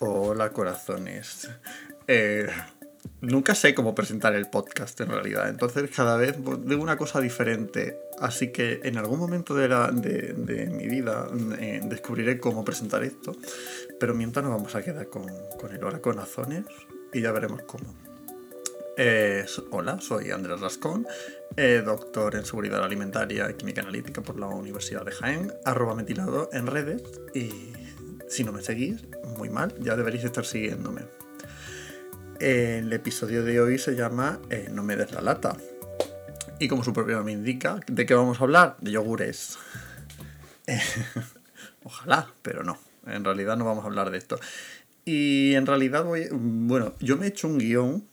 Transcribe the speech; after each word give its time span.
Hola 0.00 0.50
corazones. 0.50 1.48
Eh, 2.08 2.48
nunca 3.20 3.54
sé 3.54 3.74
cómo 3.74 3.94
presentar 3.94 4.34
el 4.34 4.50
podcast 4.50 5.00
en 5.00 5.08
realidad, 5.08 5.48
entonces 5.48 5.88
cada 5.94 6.16
vez 6.16 6.36
digo 6.64 6.82
una 6.82 6.96
cosa 6.96 7.20
diferente. 7.20 7.96
Así 8.18 8.50
que 8.50 8.80
en 8.82 8.98
algún 8.98 9.20
momento 9.20 9.54
de, 9.54 9.68
la, 9.68 9.90
de, 9.92 10.70
mi 10.72 10.88
vida 10.88 11.28
eh, 11.60 11.80
descubriré 11.84 12.40
cómo 12.40 12.64
presentar 12.64 13.04
esto, 13.04 13.36
pero 14.00 14.14
mientras 14.14 14.44
nos 14.44 14.54
vamos 14.54 14.74
a 14.74 14.82
quedar 14.82 15.08
con, 15.08 15.26
con 15.60 15.72
el 15.72 15.82
Hola 15.84 16.00
corazones 16.00 16.64
y 17.12 17.20
ya 17.20 17.30
veremos 17.30 17.62
cómo. 17.62 17.94
Hola, 19.70 20.00
soy 20.00 20.30
Andrés 20.30 20.60
Rascón, 20.60 21.06
eh, 21.56 21.82
doctor 21.84 22.36
en 22.36 22.44
seguridad 22.44 22.84
alimentaria 22.84 23.50
y 23.50 23.54
química 23.54 23.80
analítica 23.82 24.22
por 24.22 24.38
la 24.38 24.46
Universidad 24.46 25.04
de 25.04 25.10
Jaén, 25.10 25.52
arroba 25.64 25.96
metilado 25.96 26.48
en 26.52 26.66
redes 26.66 27.02
y 27.34 27.72
si 28.34 28.42
no 28.42 28.50
me 28.50 28.62
seguís, 28.62 29.04
muy 29.38 29.48
mal, 29.48 29.72
ya 29.78 29.94
deberéis 29.94 30.24
estar 30.24 30.44
siguiéndome. 30.44 31.02
El 32.40 32.92
episodio 32.92 33.44
de 33.44 33.60
hoy 33.60 33.78
se 33.78 33.94
llama 33.94 34.40
eh, 34.50 34.68
No 34.72 34.82
me 34.82 34.96
des 34.96 35.12
la 35.12 35.20
lata. 35.20 35.56
Y 36.58 36.66
como 36.66 36.82
su 36.82 36.92
propio 36.92 37.14
nombre 37.14 37.32
indica, 37.32 37.78
¿de 37.86 38.04
qué 38.04 38.14
vamos 38.14 38.40
a 38.40 38.44
hablar? 38.44 38.76
De 38.80 38.90
yogures. 38.90 39.56
ojalá, 41.84 42.32
pero 42.42 42.64
no. 42.64 42.76
En 43.06 43.24
realidad 43.24 43.56
no 43.56 43.64
vamos 43.64 43.84
a 43.84 43.86
hablar 43.86 44.10
de 44.10 44.18
esto. 44.18 44.40
Y 45.04 45.54
en 45.54 45.66
realidad 45.66 46.02
voy... 46.02 46.26
Bueno, 46.32 46.94
yo 46.98 47.16
me 47.16 47.26
he 47.26 47.28
hecho 47.28 47.46
un 47.46 47.58
guion 47.58 48.04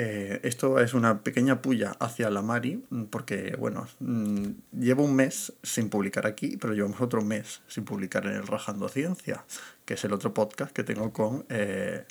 eh, 0.00 0.38
esto 0.44 0.78
es 0.78 0.94
una 0.94 1.24
pequeña 1.24 1.60
puya 1.60 1.96
hacia 1.98 2.30
la 2.30 2.40
Mari, 2.40 2.84
porque, 3.10 3.56
bueno, 3.58 3.88
mm, 3.98 4.46
llevo 4.78 5.02
un 5.02 5.16
mes 5.16 5.52
sin 5.64 5.90
publicar 5.90 6.24
aquí, 6.24 6.56
pero 6.56 6.72
llevamos 6.72 7.00
otro 7.00 7.20
mes 7.22 7.62
sin 7.66 7.84
publicar 7.84 8.24
en 8.26 8.34
el 8.34 8.46
Rajando 8.46 8.88
Ciencia, 8.88 9.44
que 9.84 9.94
es 9.94 10.04
el 10.04 10.12
otro 10.12 10.32
podcast 10.32 10.72
que 10.72 10.84
tengo 10.84 11.12
con 11.12 11.44
eh, 11.48 12.04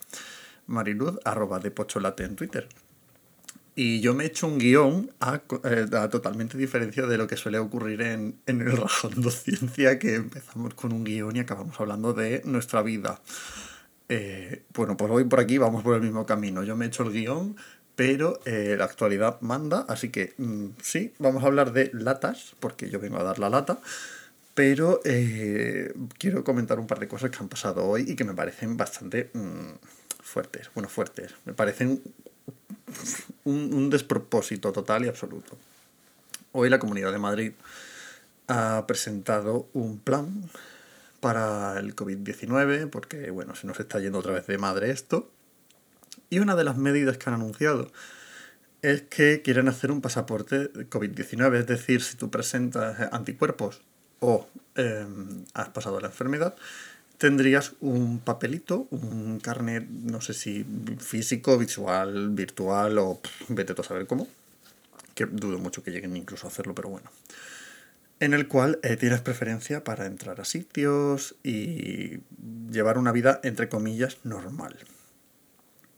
Mariluz, 0.66 1.18
arroba 1.24 1.60
de 1.60 1.72
Pocholate 1.72 2.26
en 2.26 2.36
Twitter. 2.36 2.68
Y 3.74 4.02
yo 4.02 4.14
me 4.14 4.26
he 4.26 4.28
hecho 4.28 4.48
un 4.48 4.58
guion 4.58 5.12
a, 5.22 5.40
eh, 5.64 5.86
totalmente 6.12 6.58
diferencia 6.58 7.06
de 7.06 7.18
lo 7.18 7.26
que 7.26 7.38
suele 7.38 7.58
ocurrir 7.58 8.02
en, 8.02 8.38
en 8.48 8.60
el 8.60 8.76
Rajando 8.76 9.32
Ciencia, 9.32 9.98
que 9.98 10.16
empezamos 10.16 10.74
con 10.74 10.92
un 10.92 11.06
guion 11.06 11.38
y 11.38 11.40
acabamos 11.40 11.80
hablando 11.80 12.12
de 12.12 12.42
nuestra 12.44 12.82
vida. 12.82 13.22
Eh, 14.10 14.64
bueno, 14.74 14.96
pues 14.96 15.12
hoy 15.12 15.26
por 15.26 15.40
aquí 15.40 15.58
vamos 15.58 15.84
por 15.84 15.96
el 15.96 16.02
mismo 16.02 16.26
camino. 16.26 16.64
Yo 16.64 16.76
me 16.76 16.86
he 16.86 16.88
hecho 16.88 17.04
el 17.04 17.12
guion, 17.12 17.58
pero 17.98 18.40
eh, 18.46 18.76
la 18.78 18.86
actualidad 18.86 19.42
manda, 19.42 19.84
así 19.90 20.10
que 20.10 20.36
mm, 20.38 20.68
sí, 20.84 21.16
vamos 21.18 21.44
a 21.44 21.48
hablar 21.48 21.74
de 21.74 21.90
latas, 21.94 22.56
porque 22.60 22.92
yo 22.92 23.00
vengo 23.00 23.18
a 23.18 23.24
dar 23.24 23.40
la 23.40 23.50
lata, 23.50 23.80
pero 24.54 25.02
eh, 25.04 25.92
quiero 26.20 26.44
comentar 26.44 26.80
un 26.80 26.86
par 26.86 27.00
de 27.00 27.08
cosas 27.08 27.32
que 27.32 27.40
han 27.40 27.50
pasado 27.50 27.84
hoy 27.86 28.06
y 28.08 28.16
que 28.16 28.24
me 28.24 28.36
parecen 28.36 28.78
bastante 28.78 29.32
mm, 29.34 29.80
fuertes, 30.22 30.70
bueno, 30.76 30.90
fuertes, 30.90 31.34
me 31.46 31.54
parecen 31.54 32.04
un, 33.46 33.74
un 33.74 33.90
despropósito 33.90 34.72
total 34.72 35.06
y 35.06 35.08
absoluto. 35.08 35.58
Hoy 36.52 36.70
la 36.70 36.78
Comunidad 36.78 37.12
de 37.12 37.18
Madrid 37.18 37.54
ha 38.48 38.86
presentado 38.86 39.70
un 39.74 39.98
plan 39.98 40.44
para 41.20 41.80
el 41.80 41.96
COVID-19, 41.96 42.92
porque 42.92 43.32
bueno, 43.32 43.56
se 43.56 43.66
nos 43.66 43.80
está 43.80 44.00
yendo 44.00 44.20
otra 44.20 44.34
vez 44.34 44.46
de 44.46 44.60
madre 44.60 44.92
esto. 44.92 45.32
Y 46.30 46.40
una 46.40 46.56
de 46.56 46.64
las 46.64 46.78
medidas 46.78 47.18
que 47.18 47.30
han 47.30 47.36
anunciado 47.36 47.92
es 48.82 49.04
que 49.04 49.42
quieren 49.42 49.68
hacer 49.68 49.92
un 49.92 50.02
pasaporte 50.02 50.72
COVID-19, 50.90 51.60
es 51.60 51.68
decir, 51.68 52.02
si 52.02 52.16
tú 52.16 52.30
presentas 52.30 53.12
anticuerpos 53.12 53.82
o 54.20 54.48
em, 54.76 55.46
has 55.54 55.70
pasado 55.70 56.00
la 56.00 56.08
enfermedad, 56.08 56.56
tendrías 57.18 57.74
un 57.82 58.20
papelito, 58.20 58.88
un 58.92 59.40
carnet, 59.40 59.88
no 59.90 60.22
sé 60.22 60.34
si 60.34 60.66
físico, 61.00 61.58
visual, 61.58 62.30
virtual 62.30 62.98
o 63.00 63.20
vete 63.50 63.74
tú 63.74 63.82
a 63.82 63.86
saber 63.86 64.06
cómo, 64.06 64.28
que 65.16 65.26
dudo 65.26 65.58
mucho 65.58 65.84
que 65.84 65.92
lleguen 65.92 66.16
incluso 66.16 66.48
a 66.48 66.50
hacerlo, 66.50 66.76
pero 66.76 66.90
bueno 66.90 67.10
en 68.20 68.34
el 68.34 68.48
cual 68.48 68.80
eh, 68.84 68.98
tienes 68.98 69.22
preferencia 69.22 69.84
para 69.84 70.06
entrar 70.06 70.42
a 70.42 70.46
sitios 70.46 71.36
y 71.44 72.20
llevar 72.72 72.98
una 72.98 73.12
vida, 73.12 73.40
entre 73.44 73.70
comillas, 73.70 74.18
normal. 74.24 74.76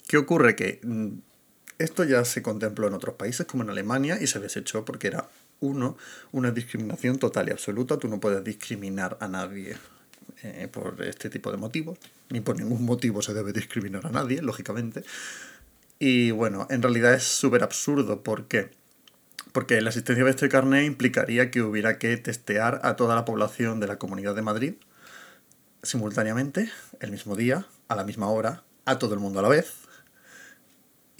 ¿Qué 0.09 0.18
ocurre? 0.18 0.56
Que 0.56 0.80
mm, 0.81 1.20
esto 1.78 2.03
ya 2.03 2.25
se 2.25 2.42
contempló 2.42 2.88
en 2.88 2.96
otros 2.96 3.14
países, 3.14 3.46
como 3.46 3.62
en 3.62 3.70
Alemania, 3.70 4.18
y 4.20 4.25
se 4.25 4.40
desechó 4.40 4.84
porque 4.84 5.06
era, 5.06 5.30
uno, 5.59 5.97
una 6.31 6.50
discriminación 6.50 7.20
total 7.20 7.47
y 7.47 7.52
absoluta. 7.52 7.97
Tú 7.97 8.08
no 8.08 8.19
puedes 8.19 8.44
discriminar 8.44 9.18
a 9.19 9.28
nadie 9.28 9.78
eh, 10.42 10.68
por 10.72 11.00
este 11.03 11.30
tipo 11.30 11.52
de 11.52 11.58
motivos, 11.58 12.00
ni 12.31 12.42
por 12.42 12.58
ningún 12.58 12.86
motivo 12.86 13.22
se 13.22 13.36
debe 13.36 13.53
discriminar 13.53 14.08
a 14.08 14.09
nadie, 14.09 14.42
lógicamente. 14.42 15.03
Y 16.00 16.31
bueno, 16.31 16.66
en 16.72 16.81
realidad 16.81 17.14
es 17.14 17.25
súper 17.25 17.62
absurdo 17.62 18.24
porque 18.24 18.72
porque 19.52 19.80
la 19.80 19.90
existencia 19.90 20.24
de 20.25 20.31
este 20.31 20.50
carnet 20.50 20.86
implicaría 20.86 21.52
que 21.52 21.62
hubiera 21.62 22.00
que 22.00 22.18
testear 22.18 22.81
a 22.84 22.96
toda 22.96 23.14
la 23.14 23.25
población 23.25 23.80
de 23.80 23.86
la 23.86 24.00
Comunidad 24.00 24.34
de 24.34 24.42
Madrid 24.42 24.74
simultáneamente, 25.84 26.72
el 27.00 27.12
mismo 27.12 27.36
día, 27.36 27.68
a 27.88 27.96
la 27.96 28.03
misma 28.03 28.28
hora, 28.30 28.64
a 28.86 28.98
todo 28.98 29.14
el 29.14 29.19
mundo 29.19 29.40
a 29.40 29.44
la 29.44 29.50
vez, 29.50 29.88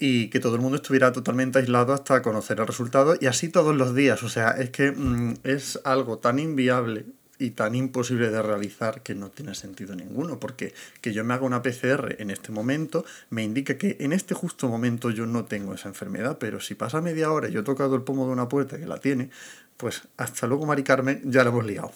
y 0.02 0.28
que 0.30 0.40
todo 0.40 0.54
el 0.54 0.62
mundo 0.62 0.76
estuviera 0.76 1.12
totalmente 1.12 1.58
aislado 1.58 1.92
hasta 1.92 2.22
conocer 2.22 2.58
el 2.58 2.66
resultado, 2.66 3.16
y 3.20 3.26
así 3.26 3.50
todos 3.50 3.76
los 3.76 3.94
días. 3.94 4.22
O 4.22 4.30
sea, 4.30 4.52
es 4.52 4.70
que 4.70 4.92
mm, 4.92 5.34
es 5.44 5.78
algo 5.84 6.18
tan 6.18 6.38
inviable 6.38 7.04
y 7.38 7.50
tan 7.50 7.74
imposible 7.74 8.30
de 8.30 8.40
realizar 8.42 9.02
que 9.02 9.14
no 9.14 9.30
tiene 9.30 9.54
sentido 9.54 9.94
ninguno, 9.94 10.40
porque 10.40 10.72
que 11.02 11.12
yo 11.12 11.22
me 11.22 11.34
haga 11.34 11.44
una 11.44 11.62
PCR 11.62 12.16
en 12.18 12.30
este 12.30 12.50
momento 12.50 13.04
me 13.28 13.42
indica 13.42 13.76
que 13.76 13.98
en 14.00 14.12
este 14.12 14.34
justo 14.34 14.68
momento 14.68 15.10
yo 15.10 15.26
no 15.26 15.44
tengo 15.44 15.74
esa 15.74 15.88
enfermedad, 15.88 16.38
pero 16.38 16.60
si 16.60 16.74
pasa 16.74 17.02
media 17.02 17.30
hora 17.30 17.48
y 17.48 17.52
yo 17.52 17.60
he 17.60 17.64
tocado 17.64 17.94
el 17.94 18.02
pomo 18.02 18.26
de 18.26 18.32
una 18.32 18.48
puerta 18.48 18.78
que 18.78 18.86
la 18.86 18.98
tiene, 18.98 19.28
pues 19.76 20.02
hasta 20.16 20.46
luego 20.46 20.64
Mari 20.64 20.82
Carmen, 20.82 21.22
ya 21.24 21.44
la 21.44 21.50
hemos 21.50 21.66
liado. 21.66 21.92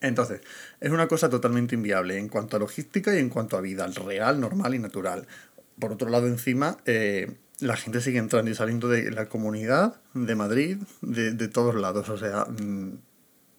Entonces, 0.00 0.42
es 0.80 0.90
una 0.90 1.08
cosa 1.08 1.30
totalmente 1.30 1.74
inviable 1.74 2.18
en 2.18 2.28
cuanto 2.28 2.56
a 2.56 2.60
logística 2.60 3.14
y 3.14 3.18
en 3.18 3.30
cuanto 3.30 3.56
a 3.56 3.62
vida 3.62 3.86
real, 3.86 4.38
normal 4.38 4.74
y 4.74 4.78
natural. 4.78 5.26
Por 5.78 5.92
otro 5.92 6.08
lado, 6.08 6.26
encima, 6.26 6.78
eh, 6.86 7.36
la 7.60 7.76
gente 7.76 8.00
sigue 8.00 8.18
entrando 8.18 8.50
y 8.50 8.54
saliendo 8.54 8.88
de 8.88 9.10
la 9.10 9.28
comunidad, 9.28 10.00
de 10.14 10.34
Madrid, 10.34 10.78
de, 11.00 11.32
de 11.32 11.48
todos 11.48 11.74
lados. 11.74 12.08
O 12.08 12.16
sea, 12.16 12.44
mm, 12.44 12.98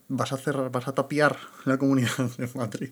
vas 0.08 0.34
a 0.34 0.38
cerrar, 0.38 0.72
vas 0.72 0.88
a 0.88 0.96
tapiar 0.96 1.38
la 1.66 1.78
comunidad 1.78 2.18
de 2.38 2.50
Madrid. 2.56 2.92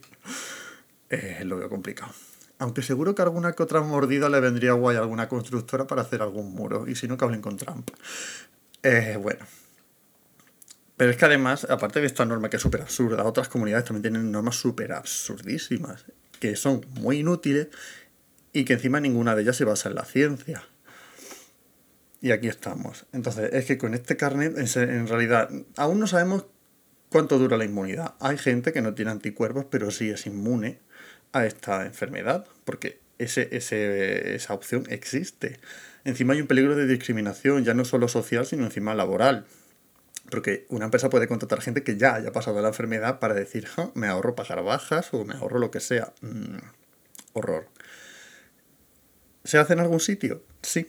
Eh, 1.10 1.44
lo 1.46 1.58
veo 1.58 1.70
complicado. 1.70 2.12
Aunque 2.60 2.82
seguro 2.82 3.14
que 3.14 3.22
alguna 3.22 3.54
que 3.54 3.64
otra 3.64 3.82
mordida 3.82 4.30
le 4.30 4.40
vendría 4.40 4.74
guay 4.74 4.98
a 4.98 5.00
alguna 5.00 5.28
constructora 5.28 5.86
para 5.86 6.02
hacer 6.02 6.22
algún 6.22 6.54
muro. 6.54 6.88
Y 6.88 6.96
si 6.96 7.08
no, 7.08 7.18
que 7.18 7.26
hablen 7.26 7.42
con 7.42 7.58
Trump. 7.58 7.90
Eh, 8.84 9.18
bueno. 9.22 9.46
Pero 10.96 11.12
es 11.12 11.18
que 11.18 11.26
además, 11.26 11.68
aparte 11.70 12.00
de 12.00 12.06
esta 12.06 12.26
norma 12.26 12.50
que 12.50 12.58
es 12.58 12.62
súper 12.62 12.82
absurda, 12.82 13.24
otras 13.26 13.50
comunidades 13.50 13.86
también 13.86 14.04
tienen 14.04 14.32
normas 14.32 14.56
súper 14.56 14.94
absurdísimas. 14.94 16.06
Que 16.40 16.56
son 16.56 16.86
muy 16.94 17.20
inútiles 17.20 17.68
y 18.54 18.66
que 18.66 18.74
encima 18.74 19.00
ninguna 19.00 19.36
de 19.36 19.42
ellas 19.42 19.58
se 19.58 19.66
basa 19.66 19.90
en 19.90 19.96
la 19.96 20.06
ciencia. 20.06 20.64
Y 22.22 22.32
aquí 22.32 22.48
estamos. 22.48 23.06
Entonces, 23.12 23.50
es 23.52 23.66
que 23.66 23.78
con 23.78 23.94
este 23.94 24.16
carnet, 24.16 24.56
en 24.58 25.08
realidad, 25.08 25.50
aún 25.76 26.00
no 26.00 26.08
sabemos 26.08 26.46
¿Cuánto 27.14 27.38
dura 27.38 27.58
la 27.58 27.66
inmunidad? 27.66 28.16
Hay 28.20 28.40
gente 28.40 28.74
que 28.74 28.82
no 28.82 28.96
tiene 28.96 29.12
anticuerpos, 29.12 29.68
pero 29.70 29.92
sí 29.92 30.10
es 30.10 30.26
inmune 30.26 30.80
a 31.32 31.46
esta 31.46 31.86
enfermedad, 31.86 32.48
porque 32.66 33.02
ese, 33.20 33.50
esa 33.56 34.54
opción 34.56 34.88
existe. 34.90 35.60
Encima 36.06 36.34
hay 36.34 36.42
un 36.42 36.48
peligro 36.48 36.76
de 36.76 36.88
discriminación, 36.88 37.64
ya 37.64 37.76
no 37.76 37.86
solo 37.86 38.08
social, 38.08 38.48
sino 38.48 38.66
encima 38.66 38.96
laboral. 38.96 39.46
Porque 40.32 40.66
una 40.70 40.86
empresa 40.86 41.12
puede 41.12 41.28
contratar 41.28 41.62
gente 41.62 41.84
que 41.84 41.98
ya 41.98 42.16
haya 42.16 42.32
pasado 42.32 42.60
la 42.64 42.70
enfermedad 42.70 43.20
para 43.20 43.36
decir, 43.36 43.68
me 43.94 44.08
ahorro 44.08 44.34
pagar 44.34 44.64
bajas 44.64 45.14
o 45.14 45.24
me 45.24 45.36
ahorro 45.36 45.60
lo 45.60 45.70
que 45.70 45.82
sea. 45.82 46.14
Mm, 46.22 46.58
horror. 47.34 47.68
¿Se 49.44 49.58
hace 49.58 49.74
en 49.74 49.80
algún 49.80 50.00
sitio? 50.00 50.44
Sí. 50.62 50.88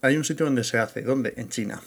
Hay 0.00 0.16
un 0.16 0.24
sitio 0.24 0.46
donde 0.46 0.64
se 0.64 0.78
hace. 0.78 1.02
¿Dónde? 1.02 1.34
En 1.36 1.48
China. 1.48 1.80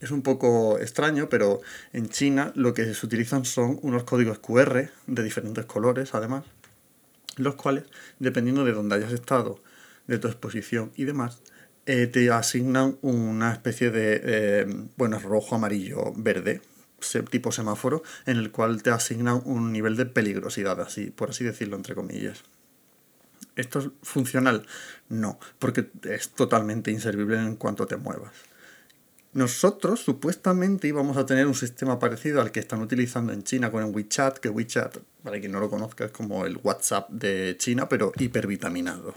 Es 0.00 0.10
un 0.10 0.22
poco 0.22 0.78
extraño, 0.78 1.28
pero 1.28 1.60
en 1.92 2.08
China 2.08 2.52
lo 2.54 2.74
que 2.74 2.92
se 2.92 3.06
utilizan 3.06 3.44
son 3.44 3.78
unos 3.82 4.04
códigos 4.04 4.38
QR 4.40 4.90
de 5.06 5.22
diferentes 5.22 5.64
colores, 5.64 6.14
además, 6.14 6.44
los 7.36 7.54
cuales, 7.54 7.84
dependiendo 8.18 8.64
de 8.64 8.72
dónde 8.72 8.96
hayas 8.96 9.12
estado, 9.12 9.62
de 10.06 10.18
tu 10.18 10.28
exposición 10.28 10.92
y 10.96 11.04
demás, 11.04 11.40
eh, 11.86 12.08
te 12.08 12.30
asignan 12.30 12.98
una 13.00 13.52
especie 13.52 13.90
de, 13.90 14.20
eh, 14.22 14.66
bueno, 14.96 15.18
rojo, 15.18 15.54
amarillo, 15.54 16.12
verde, 16.14 16.60
tipo 17.30 17.52
semáforo, 17.52 18.02
en 18.26 18.36
el 18.36 18.50
cual 18.50 18.82
te 18.82 18.90
asignan 18.90 19.40
un 19.44 19.72
nivel 19.72 19.96
de 19.96 20.06
peligrosidad, 20.06 20.80
así, 20.80 21.10
por 21.10 21.30
así 21.30 21.44
decirlo, 21.44 21.76
entre 21.76 21.94
comillas. 21.94 22.42
¿Esto 23.56 23.78
es 23.78 23.88
funcional? 24.02 24.66
No, 25.08 25.38
porque 25.58 25.90
es 26.04 26.30
totalmente 26.30 26.90
inservible 26.90 27.38
en 27.38 27.56
cuanto 27.56 27.86
te 27.86 27.96
muevas. 27.96 28.32
Nosotros 29.32 30.00
supuestamente 30.00 30.88
íbamos 30.88 31.16
a 31.16 31.26
tener 31.26 31.46
un 31.46 31.54
sistema 31.54 31.98
parecido 31.98 32.40
al 32.40 32.52
que 32.52 32.60
están 32.60 32.80
utilizando 32.80 33.32
en 33.32 33.42
China 33.42 33.70
con 33.70 33.84
el 33.84 33.94
WeChat, 33.94 34.38
que 34.38 34.48
WeChat, 34.48 34.96
para 35.22 35.38
quien 35.38 35.52
no 35.52 35.60
lo 35.60 35.68
conozca, 35.68 36.06
es 36.06 36.10
como 36.10 36.46
el 36.46 36.58
WhatsApp 36.62 37.10
de 37.10 37.54
China, 37.58 37.88
pero 37.88 38.12
hipervitaminado. 38.16 39.14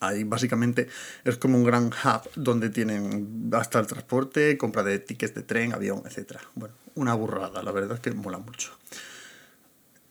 Ahí 0.00 0.24
básicamente 0.24 0.88
es 1.24 1.36
como 1.36 1.56
un 1.56 1.64
gran 1.64 1.86
hub 1.86 2.30
donde 2.34 2.70
tienen 2.70 3.50
hasta 3.52 3.80
el 3.80 3.86
transporte, 3.86 4.58
compra 4.58 4.82
de 4.82 4.98
tickets 4.98 5.34
de 5.34 5.42
tren, 5.42 5.72
avión, 5.74 6.02
etc. 6.04 6.38
Bueno, 6.54 6.74
una 6.94 7.14
burrada, 7.14 7.62
la 7.62 7.72
verdad 7.72 7.96
es 7.96 8.00
que 8.00 8.10
mola 8.12 8.38
mucho. 8.38 8.72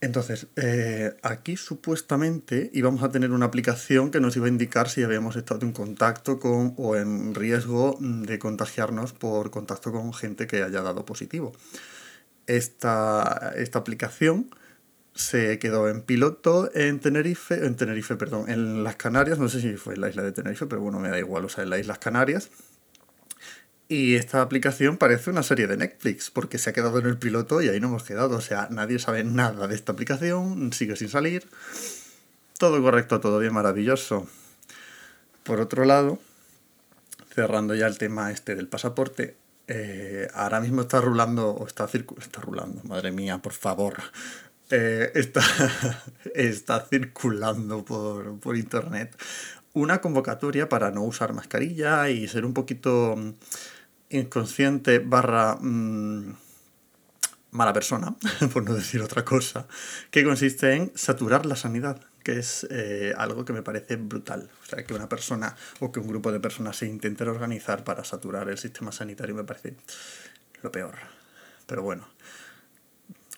Entonces, 0.02 0.48
eh, 0.56 1.14
aquí 1.24 1.58
supuestamente 1.58 2.72
íbamos 2.74 3.04
a 3.04 3.12
tener 3.12 3.32
una 3.32 3.48
aplicación 3.48 4.12
que 4.12 4.22
nos 4.22 4.36
iba 4.38 4.46
a 4.46 4.50
indicar 4.50 4.88
si 4.88 5.04
habíamos 5.04 5.36
estado 5.36 5.66
en 5.66 5.74
contacto 5.74 6.40
con 6.40 6.74
o 6.78 6.96
en 6.96 7.36
riesgo 7.36 7.98
de 8.00 8.40
contagiarnos 8.40 9.12
por 9.12 9.52
contacto 9.52 9.92
con 9.92 10.14
gente 10.14 10.48
que 10.48 10.64
haya 10.64 10.82
dado 10.82 11.06
positivo. 11.06 11.52
Esta, 12.48 13.54
esta 13.58 13.80
aplicación 13.80 14.50
se 15.14 15.60
quedó 15.60 15.90
en 15.90 16.02
piloto 16.02 16.72
en 16.74 17.00
Tenerife, 17.02 17.66
en 17.66 17.76
Tenerife, 17.76 18.16
perdón, 18.16 18.50
en 18.50 18.86
las 18.86 18.96
Canarias, 18.96 19.38
no 19.38 19.50
sé 19.50 19.60
si 19.60 19.76
fue 19.76 19.96
en 19.96 20.02
la 20.02 20.10
isla 20.10 20.24
de 20.24 20.32
Tenerife, 20.32 20.66
pero 20.66 20.82
bueno, 20.82 21.00
me 21.00 21.10
da 21.10 21.20
igual, 21.20 21.44
o 21.44 21.50
sea, 21.50 21.66
en 21.66 21.72
las 21.72 21.82
Islas 21.82 22.00
Canarias. 22.00 22.50
Y 23.92 24.18
esta 24.18 24.44
aplicación 24.44 24.98
parece 24.98 25.32
una 25.32 25.42
serie 25.42 25.66
de 25.66 25.76
Netflix, 25.76 26.30
porque 26.30 26.60
se 26.60 26.70
ha 26.70 26.74
quedado 26.74 27.00
en 27.00 27.08
el 27.08 27.18
piloto 27.18 27.60
y 27.60 27.70
ahí 27.70 27.80
no 27.80 27.88
hemos 27.88 28.04
quedado. 28.04 28.38
O 28.38 28.42
sea, 28.42 28.68
nadie 28.70 29.00
sabe 29.00 29.24
nada 29.24 29.68
de 29.68 29.74
esta 29.74 29.94
aplicación, 29.94 30.72
sigue 30.74 30.96
sin 30.96 31.10
salir. 31.10 31.50
Todo 32.60 32.80
correcto, 32.84 33.20
todo 33.20 33.40
bien, 33.40 33.52
maravilloso. 33.52 34.28
Por 35.42 35.60
otro 35.60 35.86
lado, 35.86 36.20
cerrando 37.34 37.74
ya 37.74 37.88
el 37.88 37.98
tema 37.98 38.32
este 38.32 38.54
del 38.54 38.68
pasaporte, 38.68 39.38
eh, 39.68 40.28
ahora 40.36 40.60
mismo 40.60 40.82
está 40.82 41.02
rulando, 41.02 41.50
o 41.50 41.66
está 41.66 41.88
circulando, 41.88 42.24
está 42.24 42.42
rulando, 42.42 42.84
madre 42.84 43.12
mía, 43.12 43.40
por 43.40 43.54
favor. 43.54 43.96
Eh, 44.70 45.12
está, 45.16 45.42
está 46.36 46.86
circulando 46.86 47.84
por, 47.84 48.40
por 48.40 48.56
internet 48.56 49.18
una 49.74 50.00
convocatoria 50.00 50.70
para 50.70 50.92
no 50.92 51.04
usar 51.04 51.34
mascarilla 51.34 52.10
y 52.10 52.28
ser 52.28 52.46
un 52.46 52.54
poquito 52.54 53.16
inconsciente 54.10 55.00
barra 55.00 55.56
mm, 55.56 56.36
mala 57.52 57.74
persona, 57.74 58.16
por 58.54 58.64
no 58.64 58.74
decir 58.74 59.02
otra 59.02 59.26
cosa, 59.26 59.68
que 60.12 60.24
consiste 60.24 60.74
en 60.74 60.92
saturar 60.96 61.46
la 61.46 61.56
sanidad, 61.56 62.02
que 62.24 62.40
es 62.40 62.68
eh, 62.70 63.14
algo 63.18 63.46
que 63.46 63.54
me 63.54 63.64
parece 63.64 63.96
brutal. 63.96 64.50
O 64.64 64.66
sea, 64.66 64.84
que 64.84 64.94
una 64.94 65.10
persona 65.10 65.56
o 65.80 65.92
que 65.92 66.00
un 66.00 66.08
grupo 66.08 66.32
de 66.32 66.40
personas 66.40 66.78
se 66.78 66.86
intenten 66.86 67.28
organizar 67.28 67.84
para 67.84 68.04
saturar 68.04 68.50
el 68.50 68.58
sistema 68.58 68.92
sanitario 68.92 69.36
me 69.36 69.44
parece 69.44 69.76
lo 70.62 70.72
peor. 70.72 70.96
Pero 71.66 71.84
bueno, 71.84 72.08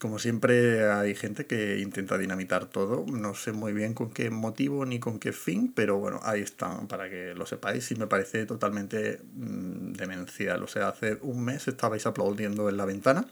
como 0.01 0.17
siempre 0.17 0.89
hay 0.91 1.13
gente 1.13 1.45
que 1.45 1.77
intenta 1.77 2.17
dinamitar 2.17 2.65
todo, 2.65 3.05
no 3.05 3.35
sé 3.35 3.51
muy 3.51 3.71
bien 3.71 3.93
con 3.93 4.09
qué 4.09 4.31
motivo 4.31 4.83
ni 4.83 4.99
con 4.99 5.19
qué 5.19 5.31
fin, 5.31 5.71
pero 5.75 5.99
bueno, 5.99 6.19
ahí 6.23 6.41
están 6.41 6.87
para 6.87 7.07
que 7.07 7.35
lo 7.35 7.45
sepáis 7.45 7.91
y 7.91 7.95
me 7.95 8.07
parece 8.07 8.47
totalmente 8.47 9.19
mm, 9.35 9.93
demencial. 9.93 10.63
O 10.63 10.67
sea, 10.67 10.87
hace 10.87 11.19
un 11.21 11.45
mes 11.45 11.67
estabais 11.67 12.07
aplaudiendo 12.07 12.67
en 12.67 12.77
la 12.77 12.85
ventana, 12.85 13.27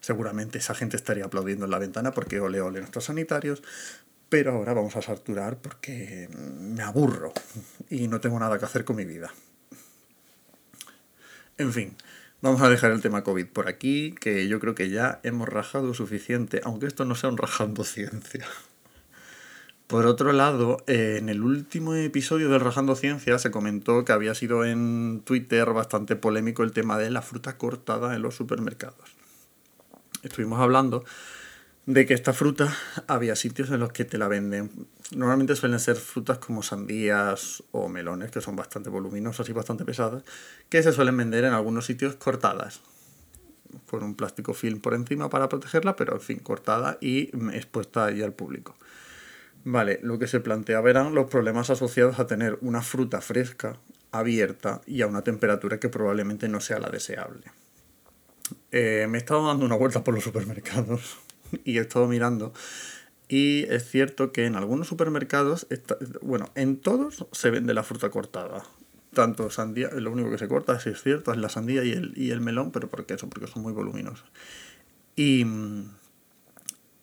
seguramente 0.00 0.56
esa 0.56 0.74
gente 0.74 0.96
estaría 0.96 1.26
aplaudiendo 1.26 1.66
en 1.66 1.70
la 1.70 1.78
ventana 1.78 2.12
porque 2.12 2.40
ole 2.40 2.62
ole 2.62 2.80
nuestros 2.80 3.04
sanitarios, 3.04 3.62
pero 4.30 4.52
ahora 4.52 4.72
vamos 4.72 4.96
a 4.96 5.02
saturar 5.02 5.58
porque 5.58 6.30
me 6.32 6.82
aburro 6.82 7.34
y 7.90 8.08
no 8.08 8.22
tengo 8.22 8.40
nada 8.40 8.58
que 8.58 8.64
hacer 8.64 8.86
con 8.86 8.96
mi 8.96 9.04
vida. 9.04 9.30
En 11.58 11.70
fin. 11.70 11.94
Vamos 12.44 12.60
a 12.60 12.68
dejar 12.68 12.90
el 12.90 13.00
tema 13.00 13.24
COVID 13.24 13.46
por 13.46 13.68
aquí, 13.68 14.14
que 14.20 14.46
yo 14.48 14.60
creo 14.60 14.74
que 14.74 14.90
ya 14.90 15.18
hemos 15.22 15.48
rajado 15.48 15.94
suficiente, 15.94 16.60
aunque 16.62 16.84
esto 16.84 17.06
no 17.06 17.14
sea 17.14 17.30
un 17.30 17.38
rajando 17.38 17.84
ciencia. 17.84 18.44
Por 19.86 20.04
otro 20.04 20.30
lado, 20.34 20.76
en 20.86 21.30
el 21.30 21.42
último 21.42 21.94
episodio 21.94 22.50
del 22.50 22.60
Rajando 22.60 22.96
Ciencia 22.96 23.38
se 23.38 23.50
comentó 23.50 24.04
que 24.04 24.12
había 24.12 24.34
sido 24.34 24.66
en 24.66 25.22
Twitter 25.24 25.72
bastante 25.72 26.16
polémico 26.16 26.62
el 26.62 26.72
tema 26.72 26.98
de 26.98 27.08
la 27.08 27.22
fruta 27.22 27.56
cortada 27.56 28.14
en 28.14 28.20
los 28.20 28.34
supermercados. 28.34 29.16
Estuvimos 30.22 30.60
hablando 30.60 31.02
de 31.86 32.06
que 32.06 32.14
esta 32.14 32.32
fruta 32.32 32.74
había 33.06 33.36
sitios 33.36 33.70
en 33.70 33.80
los 33.80 33.92
que 33.92 34.04
te 34.04 34.18
la 34.18 34.28
venden. 34.28 34.70
Normalmente 35.14 35.54
suelen 35.54 35.80
ser 35.80 35.96
frutas 35.96 36.38
como 36.38 36.62
sandías 36.62 37.62
o 37.72 37.88
melones, 37.88 38.30
que 38.30 38.40
son 38.40 38.56
bastante 38.56 38.88
voluminosas 38.88 39.48
y 39.48 39.52
bastante 39.52 39.84
pesadas, 39.84 40.22
que 40.68 40.82
se 40.82 40.92
suelen 40.92 41.16
vender 41.16 41.44
en 41.44 41.52
algunos 41.52 41.84
sitios 41.84 42.16
cortadas, 42.16 42.80
con 43.90 44.02
un 44.02 44.14
plástico 44.14 44.54
film 44.54 44.80
por 44.80 44.94
encima 44.94 45.28
para 45.28 45.48
protegerla, 45.48 45.94
pero 45.96 46.14
en 46.14 46.20
fin, 46.20 46.38
cortada 46.38 46.96
y 47.00 47.30
expuesta 47.54 48.06
ahí 48.06 48.22
al 48.22 48.32
público. 48.32 48.76
Vale, 49.64 50.00
lo 50.02 50.18
que 50.18 50.26
se 50.26 50.40
plantea 50.40 50.80
verán 50.80 51.14
los 51.14 51.30
problemas 51.30 51.70
asociados 51.70 52.18
a 52.18 52.26
tener 52.26 52.58
una 52.60 52.82
fruta 52.82 53.20
fresca, 53.20 53.78
abierta 54.10 54.80
y 54.86 55.02
a 55.02 55.06
una 55.06 55.22
temperatura 55.22 55.80
que 55.80 55.88
probablemente 55.88 56.48
no 56.48 56.60
sea 56.60 56.78
la 56.78 56.90
deseable. 56.90 57.44
Eh, 58.70 59.06
me 59.08 59.18
he 59.18 59.20
estado 59.20 59.46
dando 59.46 59.64
una 59.64 59.74
vuelta 59.74 60.04
por 60.04 60.14
los 60.14 60.22
supermercados 60.22 61.23
y 61.64 61.78
he 61.78 61.80
estado 61.80 62.06
mirando. 62.06 62.52
Y 63.28 63.64
es 63.70 63.88
cierto 63.88 64.32
que 64.32 64.46
en 64.46 64.54
algunos 64.54 64.86
supermercados, 64.88 65.66
bueno, 66.20 66.50
en 66.54 66.76
todos 66.76 67.26
se 67.32 67.50
vende 67.50 67.74
la 67.74 67.82
fruta 67.82 68.10
cortada. 68.10 68.64
Tanto 69.12 69.50
sandía, 69.50 69.88
lo 69.92 70.10
único 70.10 70.30
que 70.30 70.38
se 70.38 70.48
corta, 70.48 70.78
si 70.80 70.90
es 70.90 71.02
cierto, 71.02 71.32
es 71.32 71.38
la 71.38 71.48
sandía 71.48 71.84
y 71.84 71.92
el, 71.92 72.12
y 72.16 72.30
el 72.30 72.40
melón, 72.40 72.70
pero 72.70 72.88
¿por 72.88 73.04
eso? 73.08 73.28
Porque 73.28 73.46
son 73.46 73.62
muy 73.62 73.72
voluminosos. 73.72 74.26
Y, 75.16 75.46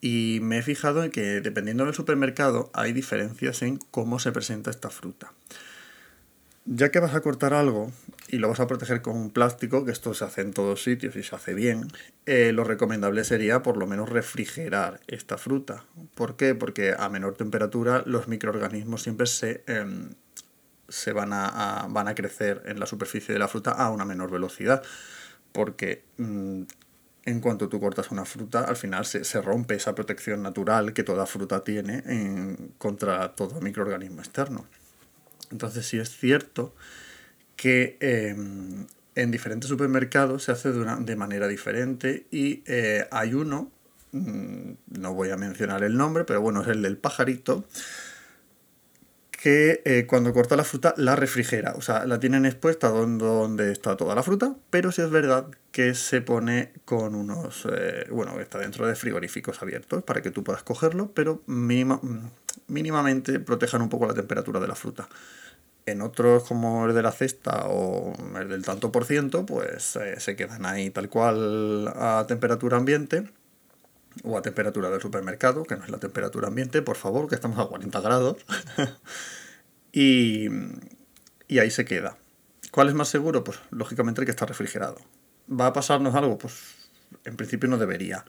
y 0.00 0.38
me 0.42 0.58
he 0.58 0.62
fijado 0.62 1.02
en 1.02 1.10
que 1.10 1.40
dependiendo 1.40 1.84
del 1.84 1.94
supermercado 1.94 2.70
hay 2.74 2.92
diferencias 2.92 3.62
en 3.62 3.78
cómo 3.90 4.18
se 4.18 4.30
presenta 4.30 4.70
esta 4.70 4.90
fruta. 4.90 5.32
Ya 6.64 6.90
que 6.90 7.00
vas 7.00 7.14
a 7.14 7.20
cortar 7.20 7.54
algo 7.54 7.90
y 8.28 8.38
lo 8.38 8.48
vas 8.48 8.60
a 8.60 8.68
proteger 8.68 9.02
con 9.02 9.16
un 9.16 9.30
plástico, 9.30 9.84
que 9.84 9.90
esto 9.90 10.14
se 10.14 10.24
hace 10.24 10.42
en 10.42 10.52
todos 10.52 10.82
sitios 10.82 11.16
y 11.16 11.24
se 11.24 11.34
hace 11.34 11.54
bien, 11.54 11.88
eh, 12.24 12.52
lo 12.52 12.62
recomendable 12.62 13.24
sería 13.24 13.64
por 13.64 13.76
lo 13.76 13.88
menos 13.88 14.08
refrigerar 14.08 15.00
esta 15.08 15.38
fruta. 15.38 15.84
¿Por 16.14 16.36
qué? 16.36 16.54
Porque 16.54 16.94
a 16.96 17.08
menor 17.08 17.34
temperatura 17.34 18.04
los 18.06 18.28
microorganismos 18.28 19.02
siempre 19.02 19.26
se, 19.26 19.64
em, 19.66 20.10
se 20.88 21.12
van, 21.12 21.32
a, 21.32 21.88
van 21.90 22.06
a 22.06 22.14
crecer 22.14 22.62
en 22.66 22.78
la 22.78 22.86
superficie 22.86 23.32
de 23.32 23.40
la 23.40 23.48
fruta 23.48 23.72
a 23.72 23.90
una 23.90 24.04
menor 24.04 24.30
velocidad. 24.30 24.84
Porque 25.52 26.04
mm, 26.18 26.62
en 27.24 27.40
cuanto 27.40 27.68
tú 27.68 27.80
cortas 27.80 28.10
una 28.12 28.24
fruta, 28.24 28.64
al 28.64 28.76
final 28.76 29.04
se, 29.04 29.24
se, 29.24 29.42
rompe 29.42 29.74
esa 29.74 29.94
protección 29.94 30.42
natural 30.42 30.92
que 30.92 31.02
toda 31.02 31.26
fruta 31.26 31.64
tiene 31.64 32.02
en, 32.06 32.72
contra 32.78 33.34
todo 33.34 33.60
microorganismo 33.60 34.20
externo. 34.20 34.66
Entonces 35.52 35.86
sí 35.86 35.98
es 35.98 36.10
cierto 36.10 36.74
que 37.56 37.96
em, 38.00 38.86
en 39.14 39.30
diferentes 39.30 39.68
supermercados 39.68 40.44
se 40.44 40.52
hace 40.52 40.72
de, 40.72 40.96
de 41.00 41.16
manera 41.16 41.46
diferente 41.46 42.26
y 42.30 42.62
eh, 42.66 43.06
hay 43.10 43.34
uno, 43.34 43.70
mm, 44.12 44.72
no 44.98 45.14
voy 45.14 45.30
a 45.30 45.36
mencionar 45.36 45.84
el 45.84 45.96
nombre, 45.96 46.24
pero 46.24 46.40
bueno, 46.40 46.62
es 46.62 46.68
el 46.68 46.82
del 46.82 46.96
pajarito, 46.96 47.64
que 49.42 49.82
eh, 49.84 50.06
cuando 50.06 50.32
corta 50.32 50.54
la 50.54 50.62
fruta 50.62 50.94
la 50.96 51.16
refrigera, 51.16 51.74
o 51.76 51.82
sea, 51.82 52.06
la 52.06 52.20
tienen 52.20 52.46
expuesta 52.46 52.88
donde, 52.90 53.72
está 53.72 53.96
toda 53.96 54.14
la 54.14 54.22
fruta, 54.22 54.54
pero 54.70 54.92
sí 54.92 55.02
es 55.02 55.10
verdad 55.10 55.46
que 55.72 55.94
se 55.94 56.20
pone 56.20 56.72
con 56.84 57.16
unos, 57.16 57.66
eh, 57.72 58.06
bueno, 58.10 58.38
está 58.38 58.58
dentro 58.58 58.86
de 58.86 58.94
frigoríficos 58.94 59.60
abiertos 59.60 60.04
para 60.04 60.22
que 60.22 60.30
tú 60.30 60.44
puedas 60.44 60.62
cogerlo, 60.62 61.10
pero 61.12 61.42
mínimamente 61.46 63.40
protejan 63.40 63.82
un 63.82 63.88
poco 63.88 64.06
la 64.06 64.14
temperatura 64.14 64.60
de 64.60 64.68
la 64.68 64.76
fruta. 64.76 65.08
En 65.84 66.00
otros, 66.00 66.44
como 66.44 66.86
el 66.86 66.94
de 66.94 67.02
la 67.02 67.10
cesta 67.10 67.66
o 67.66 68.12
el 68.38 68.48
del 68.48 68.64
tanto 68.64 68.92
por 68.92 69.04
ciento, 69.04 69.44
pues 69.44 69.96
eh, 69.96 70.20
se 70.20 70.36
quedan 70.36 70.64
ahí 70.64 70.90
tal 70.90 71.08
cual 71.08 71.88
a 71.88 72.24
temperatura 72.28 72.76
ambiente 72.76 73.24
o 74.22 74.38
a 74.38 74.42
temperatura 74.42 74.90
del 74.90 75.00
supermercado, 75.00 75.64
que 75.64 75.76
no 75.76 75.84
es 75.84 75.90
la 75.90 75.98
temperatura 75.98 76.48
ambiente, 76.48 76.82
por 76.82 76.96
favor, 76.96 77.28
que 77.28 77.34
estamos 77.34 77.58
a 77.58 77.66
40 77.66 78.00
grados. 78.00 78.36
y, 79.92 80.48
y 81.48 81.58
ahí 81.58 81.70
se 81.70 81.84
queda. 81.84 82.16
¿Cuál 82.70 82.88
es 82.88 82.94
más 82.94 83.08
seguro? 83.08 83.42
Pues 83.42 83.58
lógicamente 83.70 84.20
el 84.20 84.24
que 84.24 84.30
está 84.30 84.46
refrigerado. 84.46 84.98
¿Va 85.48 85.66
a 85.66 85.72
pasarnos 85.72 86.14
algo? 86.14 86.38
Pues 86.38 86.54
en 87.24 87.36
principio 87.36 87.68
no 87.68 87.76
debería. 87.76 88.24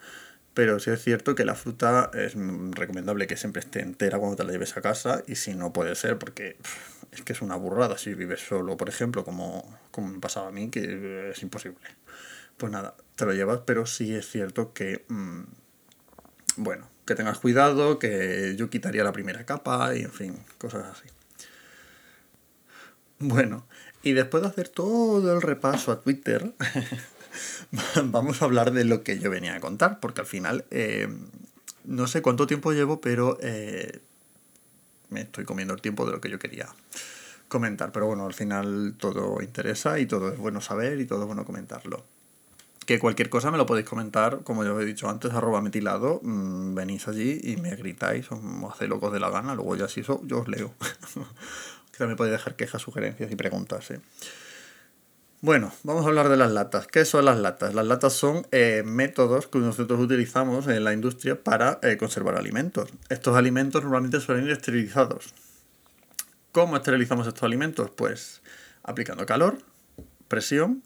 Pero 0.53 0.79
sí 0.79 0.91
es 0.91 1.01
cierto 1.01 1.33
que 1.35 1.45
la 1.45 1.55
fruta 1.55 2.11
es 2.13 2.35
recomendable 2.71 3.25
que 3.25 3.37
siempre 3.37 3.61
esté 3.61 3.81
entera 3.81 4.19
cuando 4.19 4.35
te 4.35 4.43
la 4.43 4.51
lleves 4.51 4.77
a 4.77 4.81
casa 4.81 5.23
y 5.27 5.35
si 5.35 5.55
no 5.55 5.73
puede 5.73 5.95
ser 5.95 6.19
porque 6.19 6.57
es 7.11 7.21
que 7.21 7.33
es 7.33 7.41
una 7.41 7.55
burrada 7.55 7.97
si 7.97 8.13
vives 8.13 8.41
solo, 8.41 8.77
por 8.77 8.89
ejemplo, 8.89 9.23
como, 9.23 9.79
como 9.91 10.09
me 10.09 10.19
pasaba 10.19 10.49
a 10.49 10.51
mí, 10.51 10.69
que 10.69 11.31
es 11.31 11.41
imposible. 11.41 11.79
Pues 12.57 12.71
nada, 12.71 12.95
te 13.15 13.25
lo 13.25 13.33
llevas, 13.33 13.61
pero 13.65 13.85
sí 13.85 14.13
es 14.13 14.29
cierto 14.29 14.73
que, 14.73 15.05
mm, 15.07 15.41
bueno, 16.57 16.87
que 17.05 17.15
tengas 17.15 17.39
cuidado, 17.39 17.99
que 17.99 18.55
yo 18.57 18.69
quitaría 18.69 19.03
la 19.03 19.11
primera 19.11 19.45
capa 19.45 19.95
y 19.95 20.01
en 20.01 20.11
fin, 20.11 20.39
cosas 20.57 20.85
así. 20.85 21.07
Bueno, 23.19 23.65
y 24.01 24.13
después 24.13 24.43
de 24.43 24.49
hacer 24.49 24.69
todo 24.69 25.33
el 25.33 25.41
repaso 25.41 25.91
a 25.91 26.01
Twitter, 26.01 26.53
vamos 28.05 28.41
a 28.41 28.45
hablar 28.45 28.71
de 28.71 28.85
lo 28.85 29.03
que 29.03 29.19
yo 29.19 29.29
venía 29.29 29.55
a 29.55 29.59
contar, 29.59 29.99
porque 29.99 30.21
al 30.21 30.27
final 30.27 30.65
eh, 30.71 31.07
no 31.85 32.07
sé 32.07 32.21
cuánto 32.21 32.47
tiempo 32.47 32.71
llevo, 32.71 33.01
pero 33.01 33.37
eh, 33.41 33.99
me 35.09 35.21
estoy 35.21 35.45
comiendo 35.45 35.73
el 35.73 35.81
tiempo 35.81 36.05
de 36.05 36.13
lo 36.13 36.21
que 36.21 36.29
yo 36.29 36.39
quería 36.39 36.67
comentar. 37.47 37.91
Pero 37.91 38.07
bueno, 38.07 38.25
al 38.25 38.33
final 38.33 38.95
todo 38.97 39.41
interesa 39.41 39.99
y 39.99 40.05
todo 40.05 40.31
es 40.31 40.37
bueno 40.37 40.61
saber 40.61 40.99
y 40.99 41.05
todo 41.05 41.21
es 41.21 41.27
bueno 41.27 41.45
comentarlo. 41.45 42.03
Que 42.85 42.99
cualquier 42.99 43.29
cosa 43.29 43.49
me 43.49 43.57
lo 43.57 43.65
podéis 43.65 43.87
comentar, 43.87 44.41
como 44.43 44.65
ya 44.65 44.73
os 44.73 44.81
he 44.81 44.85
dicho 44.85 45.09
antes, 45.09 45.31
arroba 45.31 45.61
metilado, 45.61 46.19
mm, 46.21 46.75
venís 46.75 47.07
allí 47.07 47.39
y 47.41 47.55
me 47.55 47.73
gritáis 47.77 48.29
o 48.31 48.35
me 48.35 48.67
hacéis 48.67 48.89
locos 48.89 49.13
de 49.13 49.21
la 49.21 49.29
gana, 49.29 49.55
luego 49.55 49.77
ya 49.77 49.87
si 49.87 50.01
eso 50.01 50.21
yo 50.25 50.39
os 50.41 50.47
leo. 50.49 50.73
También 51.97 52.17
podéis 52.17 52.33
dejar 52.33 52.55
quejas, 52.55 52.81
sugerencias 52.81 53.31
y 53.31 53.35
preguntas. 53.35 53.91
¿eh? 53.91 54.01
Bueno, 55.43 55.73
vamos 55.83 56.05
a 56.05 56.07
hablar 56.07 56.29
de 56.29 56.37
las 56.37 56.53
latas. 56.53 56.87
¿Qué 56.87 57.03
son 57.03 57.25
las 57.25 57.37
latas? 57.37 57.73
Las 57.73 57.85
latas 57.85 58.13
son 58.13 58.47
eh, 58.53 58.81
métodos 58.85 59.47
que 59.47 59.59
nosotros 59.59 59.99
utilizamos 59.99 60.69
en 60.69 60.81
la 60.85 60.93
industria 60.93 61.43
para 61.43 61.79
eh, 61.83 61.97
conservar 61.97 62.37
alimentos. 62.37 62.89
Estos 63.09 63.35
alimentos 63.35 63.83
normalmente 63.83 64.21
suelen 64.21 64.45
ir 64.45 64.51
esterilizados. 64.51 65.33
¿Cómo 66.53 66.77
esterilizamos 66.77 67.27
estos 67.27 67.43
alimentos? 67.43 67.91
Pues 67.91 68.41
aplicando 68.83 69.25
calor, 69.25 69.57
presión 70.29 70.81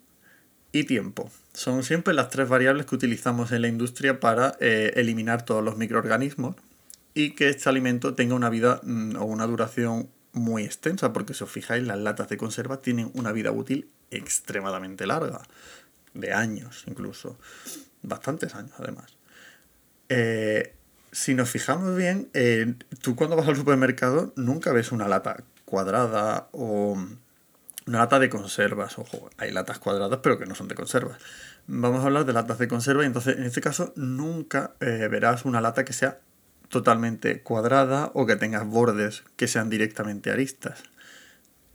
y 0.72 0.86
tiempo. 0.86 1.30
Son 1.54 1.84
siempre 1.84 2.16
las 2.16 2.32
tres 2.32 2.50
variables 2.50 2.88
que 2.88 2.96
utilizamos 2.96 3.52
en 3.52 3.62
la 3.62 3.68
industria 3.68 4.20
para 4.20 4.58
eh, 4.60 4.92
eliminar 4.96 5.46
todos 5.46 5.64
los 5.64 5.78
microorganismos 5.78 6.56
y 7.14 7.36
que 7.36 7.50
este 7.50 7.70
alimento 7.70 8.16
tenga 8.16 8.34
una 8.34 8.50
vida 8.50 8.82
mm, 8.82 9.18
o 9.18 9.26
una 9.26 9.46
duración 9.46 10.10
muy 10.34 10.64
extensa, 10.64 11.14
porque 11.14 11.36
si 11.36 11.44
os 11.44 11.52
fijáis, 11.52 11.86
las 11.86 12.00
latas 12.00 12.28
de 12.28 12.38
conserva 12.38 12.82
tienen 12.82 13.12
una 13.14 13.32
vida 13.32 13.52
útil 13.52 13.88
extremadamente 14.12 15.06
larga, 15.06 15.42
de 16.14 16.34
años 16.34 16.84
incluso, 16.88 17.38
bastantes 18.02 18.56
años 18.56 18.74
además. 18.78 19.18
Eh, 20.10 20.74
si 21.12 21.34
nos 21.34 21.50
fijamos 21.50 21.96
bien, 21.96 22.30
eh, 22.34 22.76
tú 23.02 23.16
cuando 23.16 23.36
vas 23.36 23.48
al 23.48 23.56
supermercado 23.56 24.34
nunca 24.36 24.72
ves 24.72 24.92
una 24.92 25.08
lata 25.08 25.44
cuadrada 25.66 26.48
o 26.52 26.98
una 27.86 28.00
lata 28.00 28.20
de 28.20 28.30
conservas, 28.30 29.00
ojo, 29.00 29.30
hay 29.38 29.52
latas 29.52 29.80
cuadradas 29.80 30.20
pero 30.22 30.38
que 30.38 30.46
no 30.46 30.56
son 30.56 30.68
de 30.68 30.76
conservas. 30.76 31.18
Vamos 31.68 32.02
a 32.02 32.08
hablar 32.08 32.26
de 32.26 32.34
latas 32.34 32.60
de 32.60 32.68
conserva 32.68 33.04
y 33.04 33.08
entonces 33.08 33.38
en 33.38 33.44
este 33.44 33.62
caso 33.62 33.94
nunca 33.96 34.74
eh, 34.80 35.08
verás 35.10 35.46
una 35.46 35.62
lata 35.62 35.86
que 35.86 35.94
sea 35.94 36.20
totalmente 36.70 37.42
cuadrada 37.42 38.12
o 38.14 38.26
que 38.26 38.36
tenga 38.36 38.64
bordes 38.64 39.24
que 39.36 39.48
sean 39.48 39.70
directamente 39.70 40.32
aristas. 40.32 40.84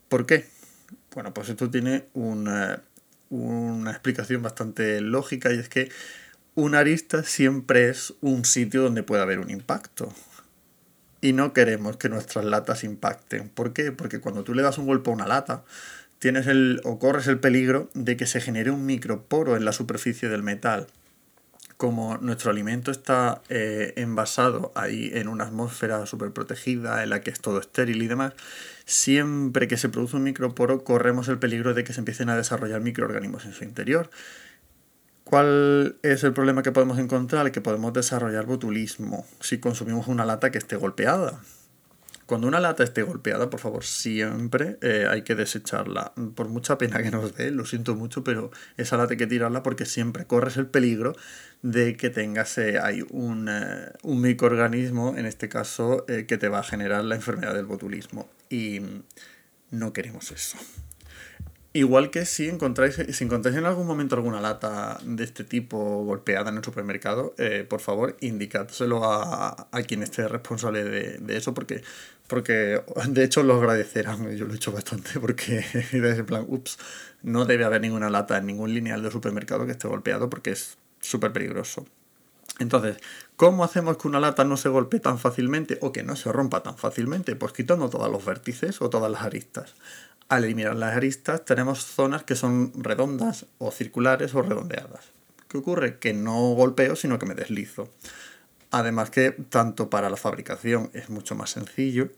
¿Por 0.08 0.26
qué? 0.26 0.51
Bueno, 1.14 1.34
pues 1.34 1.48
esto 1.48 1.70
tiene 1.70 2.06
una, 2.14 2.82
una 3.30 3.90
explicación 3.90 4.42
bastante 4.42 5.00
lógica 5.00 5.52
y 5.52 5.58
es 5.58 5.68
que 5.68 5.90
una 6.54 6.80
arista 6.80 7.22
siempre 7.22 7.88
es 7.88 8.14
un 8.20 8.44
sitio 8.44 8.82
donde 8.82 9.02
puede 9.02 9.22
haber 9.22 9.38
un 9.38 9.50
impacto 9.50 10.12
y 11.22 11.32
no 11.32 11.52
queremos 11.52 11.96
que 11.96 12.08
nuestras 12.08 12.44
latas 12.44 12.84
impacten. 12.84 13.48
¿Por 13.48 13.72
qué? 13.72 13.92
Porque 13.92 14.20
cuando 14.20 14.42
tú 14.42 14.54
le 14.54 14.62
das 14.62 14.76
un 14.76 14.86
golpe 14.86 15.10
a 15.10 15.14
una 15.14 15.26
lata, 15.26 15.64
tienes 16.18 16.46
el, 16.46 16.80
o 16.84 16.98
corres 16.98 17.26
el 17.28 17.38
peligro 17.38 17.88
de 17.94 18.16
que 18.16 18.26
se 18.26 18.40
genere 18.40 18.70
un 18.70 18.84
microporo 18.84 19.56
en 19.56 19.64
la 19.64 19.72
superficie 19.72 20.28
del 20.28 20.42
metal. 20.42 20.88
Como 21.82 22.16
nuestro 22.18 22.52
alimento 22.52 22.92
está 22.92 23.42
eh, 23.48 23.94
envasado 23.96 24.70
ahí 24.76 25.10
en 25.14 25.26
una 25.26 25.46
atmósfera 25.46 26.06
súper 26.06 26.30
protegida, 26.30 27.02
en 27.02 27.10
la 27.10 27.22
que 27.22 27.30
es 27.30 27.40
todo 27.40 27.58
estéril 27.58 28.00
y 28.02 28.06
demás, 28.06 28.34
siempre 28.84 29.66
que 29.66 29.76
se 29.76 29.88
produce 29.88 30.14
un 30.14 30.22
microporo 30.22 30.84
corremos 30.84 31.26
el 31.26 31.40
peligro 31.40 31.74
de 31.74 31.82
que 31.82 31.92
se 31.92 31.98
empiecen 31.98 32.28
a 32.28 32.36
desarrollar 32.36 32.82
microorganismos 32.82 33.46
en 33.46 33.52
su 33.52 33.64
interior. 33.64 34.10
¿Cuál 35.24 35.96
es 36.04 36.22
el 36.22 36.32
problema 36.32 36.62
que 36.62 36.70
podemos 36.70 37.00
encontrar? 37.00 37.50
Que 37.50 37.60
podemos 37.60 37.92
desarrollar 37.92 38.46
botulismo 38.46 39.26
si 39.40 39.58
consumimos 39.58 40.06
una 40.06 40.24
lata 40.24 40.52
que 40.52 40.58
esté 40.58 40.76
golpeada. 40.76 41.40
Cuando 42.26 42.46
una 42.46 42.60
lata 42.60 42.84
esté 42.84 43.02
golpeada, 43.02 43.50
por 43.50 43.60
favor, 43.60 43.84
siempre 43.84 44.78
eh, 44.80 45.06
hay 45.08 45.22
que 45.22 45.34
desecharla. 45.34 46.12
Por 46.34 46.48
mucha 46.48 46.78
pena 46.78 47.02
que 47.02 47.10
nos 47.10 47.36
dé, 47.36 47.50
lo 47.50 47.64
siento 47.64 47.94
mucho, 47.94 48.24
pero 48.24 48.50
esa 48.76 48.96
lata 48.96 49.12
hay 49.12 49.18
que 49.18 49.26
tirarla 49.26 49.62
porque 49.62 49.86
siempre 49.86 50.24
corres 50.26 50.56
el 50.56 50.66
peligro 50.66 51.14
de 51.62 51.96
que 51.96 52.10
tengas 52.10 52.56
eh, 52.58 52.78
un, 53.10 53.48
eh, 53.48 53.92
un, 54.02 54.20
microorganismo, 54.20 55.16
en 55.16 55.26
este 55.26 55.48
caso, 55.48 56.04
que 56.06 56.38
te 56.38 56.48
va 56.48 56.60
a 56.60 56.64
generar 56.64 57.04
la 57.04 57.14
enfermedad 57.14 57.54
del 57.54 57.66
botulismo. 57.66 58.28
Y 58.48 58.80
no 59.70 59.92
queremos 59.92 60.30
eso. 60.30 60.58
Igual 61.74 62.10
que 62.10 62.26
si 62.26 62.50
encontráis, 62.50 62.96
si 62.96 63.24
encontráis 63.24 63.56
en 63.56 63.64
algún 63.64 63.86
momento 63.86 64.14
alguna 64.14 64.42
lata 64.42 64.98
de 65.04 65.24
este 65.24 65.42
tipo 65.42 66.04
golpeada 66.04 66.50
en 66.50 66.58
el 66.58 66.64
supermercado, 66.64 67.34
eh, 67.38 67.64
por 67.66 67.80
favor, 67.80 68.14
indicádselo 68.20 69.02
a, 69.04 69.68
a, 69.70 69.82
quien 69.82 70.02
esté 70.02 70.28
responsable 70.28 70.84
de, 70.84 71.16
de, 71.18 71.36
eso, 71.38 71.54
porque, 71.54 71.82
porque 72.26 72.82
de 73.08 73.24
hecho 73.24 73.42
lo 73.42 73.54
agradecerán. 73.54 74.36
Yo 74.36 74.44
lo 74.44 74.52
he 74.52 74.56
hecho 74.56 74.70
bastante, 74.72 75.18
porque 75.18 75.64
en 75.92 76.26
plan, 76.26 76.44
ups, 76.46 76.78
no 77.22 77.46
debe 77.46 77.64
haber 77.64 77.80
ninguna 77.80 78.10
lata 78.10 78.36
en 78.36 78.46
ningún 78.46 78.74
lineal 78.74 79.02
de 79.02 79.10
supermercado 79.10 79.64
que 79.64 79.72
esté 79.72 79.88
golpeado, 79.88 80.28
porque 80.28 80.50
es 80.50 80.76
súper 81.00 81.32
peligroso. 81.32 81.86
Entonces, 82.58 82.98
¿cómo 83.36 83.64
hacemos 83.64 83.96
que 83.96 84.08
una 84.08 84.20
lata 84.20 84.44
no 84.44 84.58
se 84.58 84.68
golpee 84.68 85.00
tan 85.00 85.18
fácilmente 85.18 85.78
o 85.80 85.90
que 85.90 86.02
no 86.02 86.16
se 86.16 86.30
rompa 86.30 86.62
tan 86.62 86.76
fácilmente? 86.76 87.34
Pues 87.34 87.52
quitando 87.52 87.88
todos 87.88 88.10
los 88.10 88.24
vértices 88.24 88.82
o 88.82 88.90
todas 88.90 89.10
las 89.10 89.22
aristas. 89.22 89.74
Al 90.28 90.44
eliminar 90.44 90.76
las 90.76 90.96
aristas 90.96 91.44
tenemos 91.44 91.84
zonas 91.84 92.24
que 92.24 92.36
son 92.36 92.72
redondas 92.74 93.46
o 93.58 93.70
circulares 93.70 94.34
o 94.34 94.42
redondeadas. 94.42 95.10
¿Qué 95.48 95.58
ocurre? 95.58 95.98
Que 95.98 96.14
no 96.14 96.54
golpeo, 96.54 96.96
sino 96.96 97.18
que 97.18 97.26
me 97.26 97.34
deslizo. 97.34 97.90
Además 98.70 99.10
que 99.10 99.32
tanto 99.32 99.90
para 99.90 100.08
la 100.08 100.16
fabricación 100.16 100.90
es 100.94 101.10
mucho 101.10 101.34
más 101.34 101.50
sencillo 101.50 102.08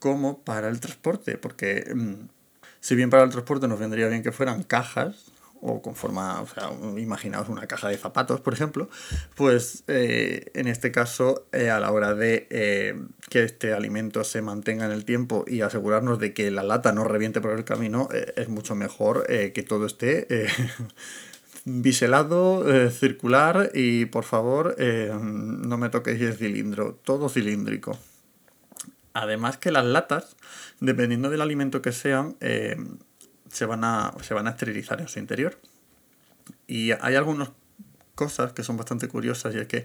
como 0.00 0.40
para 0.40 0.68
el 0.68 0.80
transporte, 0.80 1.38
porque 1.38 1.84
mm, 1.94 2.28
si 2.80 2.96
bien 2.96 3.10
para 3.10 3.22
el 3.22 3.30
transporte 3.30 3.68
nos 3.68 3.78
vendría 3.78 4.08
bien 4.08 4.24
que 4.24 4.32
fueran 4.32 4.64
cajas, 4.64 5.30
o 5.62 5.80
con 5.80 5.94
forma, 5.94 6.42
o 6.42 6.46
sea, 6.46 6.70
imaginaos 6.98 7.48
una 7.48 7.68
caja 7.68 7.88
de 7.88 7.96
zapatos, 7.96 8.40
por 8.40 8.52
ejemplo, 8.52 8.90
pues 9.36 9.84
eh, 9.86 10.50
en 10.54 10.66
este 10.66 10.90
caso, 10.90 11.46
eh, 11.52 11.70
a 11.70 11.78
la 11.78 11.92
hora 11.92 12.14
de 12.14 12.48
eh, 12.50 13.00
que 13.30 13.44
este 13.44 13.72
alimento 13.72 14.24
se 14.24 14.42
mantenga 14.42 14.86
en 14.86 14.90
el 14.90 15.04
tiempo 15.04 15.44
y 15.46 15.60
asegurarnos 15.60 16.18
de 16.18 16.34
que 16.34 16.50
la 16.50 16.64
lata 16.64 16.92
no 16.92 17.04
reviente 17.04 17.40
por 17.40 17.52
el 17.52 17.64
camino, 17.64 18.08
es 18.36 18.48
mucho 18.48 18.74
mejor 18.74 19.24
que 19.26 19.64
todo 19.66 19.86
esté 19.86 20.26
biselado, 21.64 22.90
circular 22.90 23.70
y 23.72 24.06
por 24.06 24.24
favor 24.24 24.76
no 24.80 25.78
me 25.78 25.88
toquéis 25.90 26.20
el 26.22 26.34
cilindro, 26.34 26.98
todo 27.04 27.28
cilíndrico. 27.28 27.96
Además 29.14 29.58
que 29.58 29.70
las 29.70 29.84
latas, 29.84 30.36
dependiendo 30.80 31.30
del 31.30 31.40
alimento 31.40 31.82
que 31.82 31.92
sean, 31.92 32.36
se 33.52 33.66
van 33.66 33.84
a, 33.84 34.14
se 34.22 34.34
van 34.34 34.46
a 34.46 34.50
esterilizar 34.50 35.00
en 35.00 35.08
su 35.08 35.18
interior. 35.18 35.58
Y 36.66 36.92
hay 36.92 37.14
algunas 37.14 37.50
cosas 38.14 38.52
que 38.52 38.64
son 38.64 38.76
bastante 38.76 39.08
curiosas 39.08 39.54
y 39.54 39.58
es 39.58 39.66
que 39.68 39.84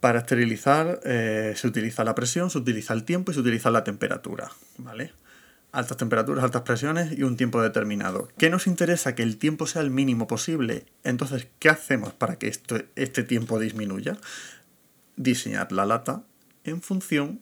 para 0.00 0.20
esterilizar 0.20 1.00
eh, 1.04 1.52
se 1.54 1.66
utiliza 1.66 2.02
la 2.02 2.14
presión, 2.14 2.50
se 2.50 2.58
utiliza 2.58 2.94
el 2.94 3.04
tiempo 3.04 3.30
y 3.30 3.34
se 3.34 3.40
utiliza 3.40 3.70
la 3.70 3.84
temperatura, 3.84 4.50
¿vale? 4.78 5.12
Altas 5.70 5.96
temperaturas, 5.96 6.44
altas 6.44 6.62
presiones 6.62 7.18
y 7.18 7.22
un 7.22 7.36
tiempo 7.36 7.60
determinado. 7.60 8.28
¿Qué 8.38 8.48
nos 8.48 8.66
interesa? 8.66 9.14
Que 9.14 9.22
el 9.22 9.38
tiempo 9.38 9.66
sea 9.66 9.82
el 9.82 9.90
mínimo 9.90 10.26
posible. 10.26 10.84
Entonces, 11.02 11.48
¿qué 11.58 11.68
hacemos 11.68 12.12
para 12.12 12.36
que 12.36 12.48
este 12.48 13.22
tiempo 13.22 13.58
disminuya? 13.58 14.18
Diseñar 15.16 15.72
la 15.72 15.86
lata 15.86 16.22
en 16.64 16.82
función 16.82 17.40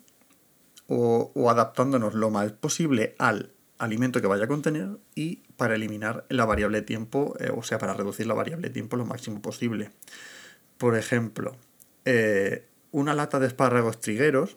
o, 0.86 1.32
o 1.34 1.50
adaptándonos 1.50 2.14
lo 2.14 2.30
más 2.30 2.52
posible 2.52 3.14
al 3.18 3.52
alimento 3.80 4.20
que 4.20 4.26
vaya 4.26 4.44
a 4.44 4.48
contener 4.48 4.98
y 5.14 5.36
para 5.56 5.74
eliminar 5.74 6.26
la 6.28 6.44
variable 6.44 6.82
tiempo, 6.82 7.34
eh, 7.40 7.50
o 7.54 7.62
sea, 7.62 7.78
para 7.78 7.94
reducir 7.94 8.26
la 8.26 8.34
variable 8.34 8.68
tiempo 8.68 8.96
lo 8.96 9.06
máximo 9.06 9.40
posible. 9.40 9.90
Por 10.76 10.96
ejemplo, 10.96 11.56
eh, 12.04 12.66
una 12.92 13.14
lata 13.14 13.40
de 13.40 13.46
espárragos 13.46 13.98
trigueros, 13.98 14.56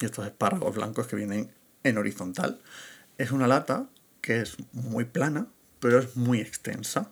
estos 0.00 0.26
espárragos 0.26 0.76
blancos 0.76 1.08
que 1.08 1.16
vienen 1.16 1.50
en 1.82 1.98
horizontal, 1.98 2.60
es 3.18 3.32
una 3.32 3.48
lata 3.48 3.88
que 4.20 4.40
es 4.40 4.56
muy 4.72 5.04
plana, 5.04 5.48
pero 5.80 5.98
es 5.98 6.16
muy 6.16 6.40
extensa. 6.40 7.10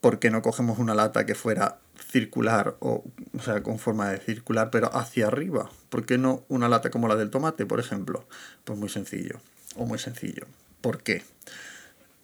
¿Por 0.00 0.18
qué 0.18 0.30
no 0.30 0.40
cogemos 0.40 0.78
una 0.78 0.94
lata 0.94 1.26
que 1.26 1.34
fuera 1.34 1.80
circular, 2.10 2.76
o, 2.80 3.04
o 3.36 3.42
sea, 3.42 3.62
con 3.62 3.78
forma 3.78 4.10
de 4.10 4.18
circular, 4.18 4.70
pero 4.70 4.94
hacia 4.96 5.26
arriba? 5.26 5.70
¿Por 5.90 6.06
qué 6.06 6.16
no 6.16 6.44
una 6.48 6.68
lata 6.70 6.90
como 6.90 7.08
la 7.08 7.16
del 7.16 7.30
tomate, 7.30 7.66
por 7.66 7.78
ejemplo? 7.78 8.26
Pues 8.64 8.78
muy 8.78 8.88
sencillo 8.88 9.40
o 9.76 9.86
muy 9.86 9.98
sencillo. 9.98 10.46
¿Por 10.80 11.02
qué? 11.02 11.22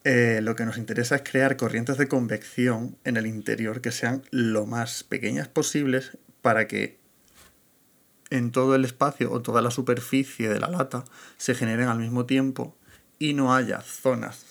Eh, 0.05 0.41
lo 0.43 0.57
que 0.57 0.65
nos 0.65 0.79
interesa 0.79 1.17
es 1.17 1.23
crear 1.23 1.57
corrientes 1.57 1.99
de 1.99 2.09
convección 2.09 2.97
en 3.05 3.17
el 3.17 3.27
interior 3.27 3.81
que 3.81 3.93
sean 3.93 4.23
lo 4.31 4.65
más 4.65 5.05
pequeñas 5.05 5.49
posibles 5.49 6.17
para 6.41 6.67
que 6.67 6.99
en 8.31 8.53
todo 8.53 8.75
el 8.75 8.85
espacio 8.85 9.33
o 9.33 9.43
toda 9.43 9.63
la 9.63 9.71
superficie 9.71 10.49
de 10.49 10.61
la 10.61 10.69
lata 10.69 11.05
se 11.37 11.55
generen 11.55 11.89
al 11.89 11.99
mismo 11.99 12.27
tiempo 12.27 12.77
y 13.19 13.35
no 13.35 13.55
haya 13.55 13.81
zonas 13.81 14.48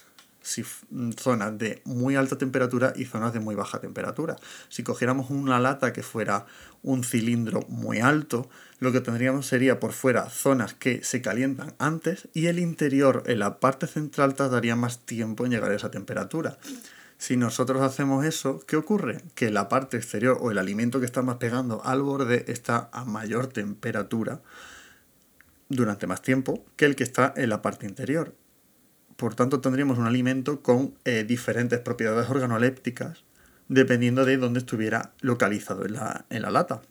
zonas 1.17 1.57
de 1.57 1.81
muy 1.85 2.15
alta 2.15 2.37
temperatura 2.37 2.93
y 2.95 3.05
zonas 3.05 3.33
de 3.33 3.39
muy 3.39 3.55
baja 3.55 3.79
temperatura. 3.79 4.37
Si 4.69 4.83
cogiéramos 4.83 5.29
una 5.29 5.59
lata 5.59 5.93
que 5.93 6.03
fuera 6.03 6.45
un 6.83 7.03
cilindro 7.03 7.61
muy 7.67 7.99
alto, 7.99 8.49
lo 8.79 8.91
que 8.91 9.01
tendríamos 9.01 9.45
sería 9.47 9.79
por 9.79 9.91
fuera 9.91 10.29
zonas 10.29 10.73
que 10.73 11.03
se 11.03 11.21
calientan 11.21 11.73
antes 11.79 12.27
y 12.33 12.47
el 12.47 12.59
interior 12.59 13.23
en 13.25 13.39
la 13.39 13.59
parte 13.59 13.87
central 13.87 14.35
tardaría 14.35 14.75
más 14.75 14.99
tiempo 14.99 15.45
en 15.45 15.51
llegar 15.51 15.71
a 15.71 15.75
esa 15.75 15.91
temperatura. 15.91 16.57
Si 17.17 17.35
nosotros 17.35 17.81
hacemos 17.81 18.25
eso, 18.25 18.59
¿qué 18.67 18.75
ocurre? 18.75 19.23
Que 19.33 19.49
la 19.49 19.69
parte 19.69 19.97
exterior 19.97 20.37
o 20.39 20.51
el 20.51 20.59
alimento 20.59 20.99
que 20.99 21.07
está 21.07 21.23
más 21.23 21.37
pegando 21.37 21.83
al 21.83 22.03
borde 22.03 22.45
está 22.47 22.89
a 22.93 23.05
mayor 23.05 23.47
temperatura 23.47 24.41
durante 25.69 26.07
más 26.07 26.21
tiempo 26.21 26.63
que 26.75 26.85
el 26.85 26.95
que 26.95 27.03
está 27.03 27.33
en 27.35 27.49
la 27.49 27.61
parte 27.61 27.87
interior. 27.87 28.35
Por 29.17 29.35
tanto, 29.35 29.59
tendríamos 29.59 29.97
un 29.97 30.05
alimento 30.05 30.61
con 30.61 30.93
eh, 31.03 31.25
diferentes 31.27 31.79
propiedades 31.79 32.29
organolépticas 32.29 33.23
dependiendo 33.67 34.25
de 34.25 34.37
dónde 34.37 34.59
estuviera 34.59 35.11
localizado 35.21 35.85
en 35.85 35.93
la, 35.93 36.25
en 36.29 36.41
la 36.41 36.51
lata. 36.51 36.81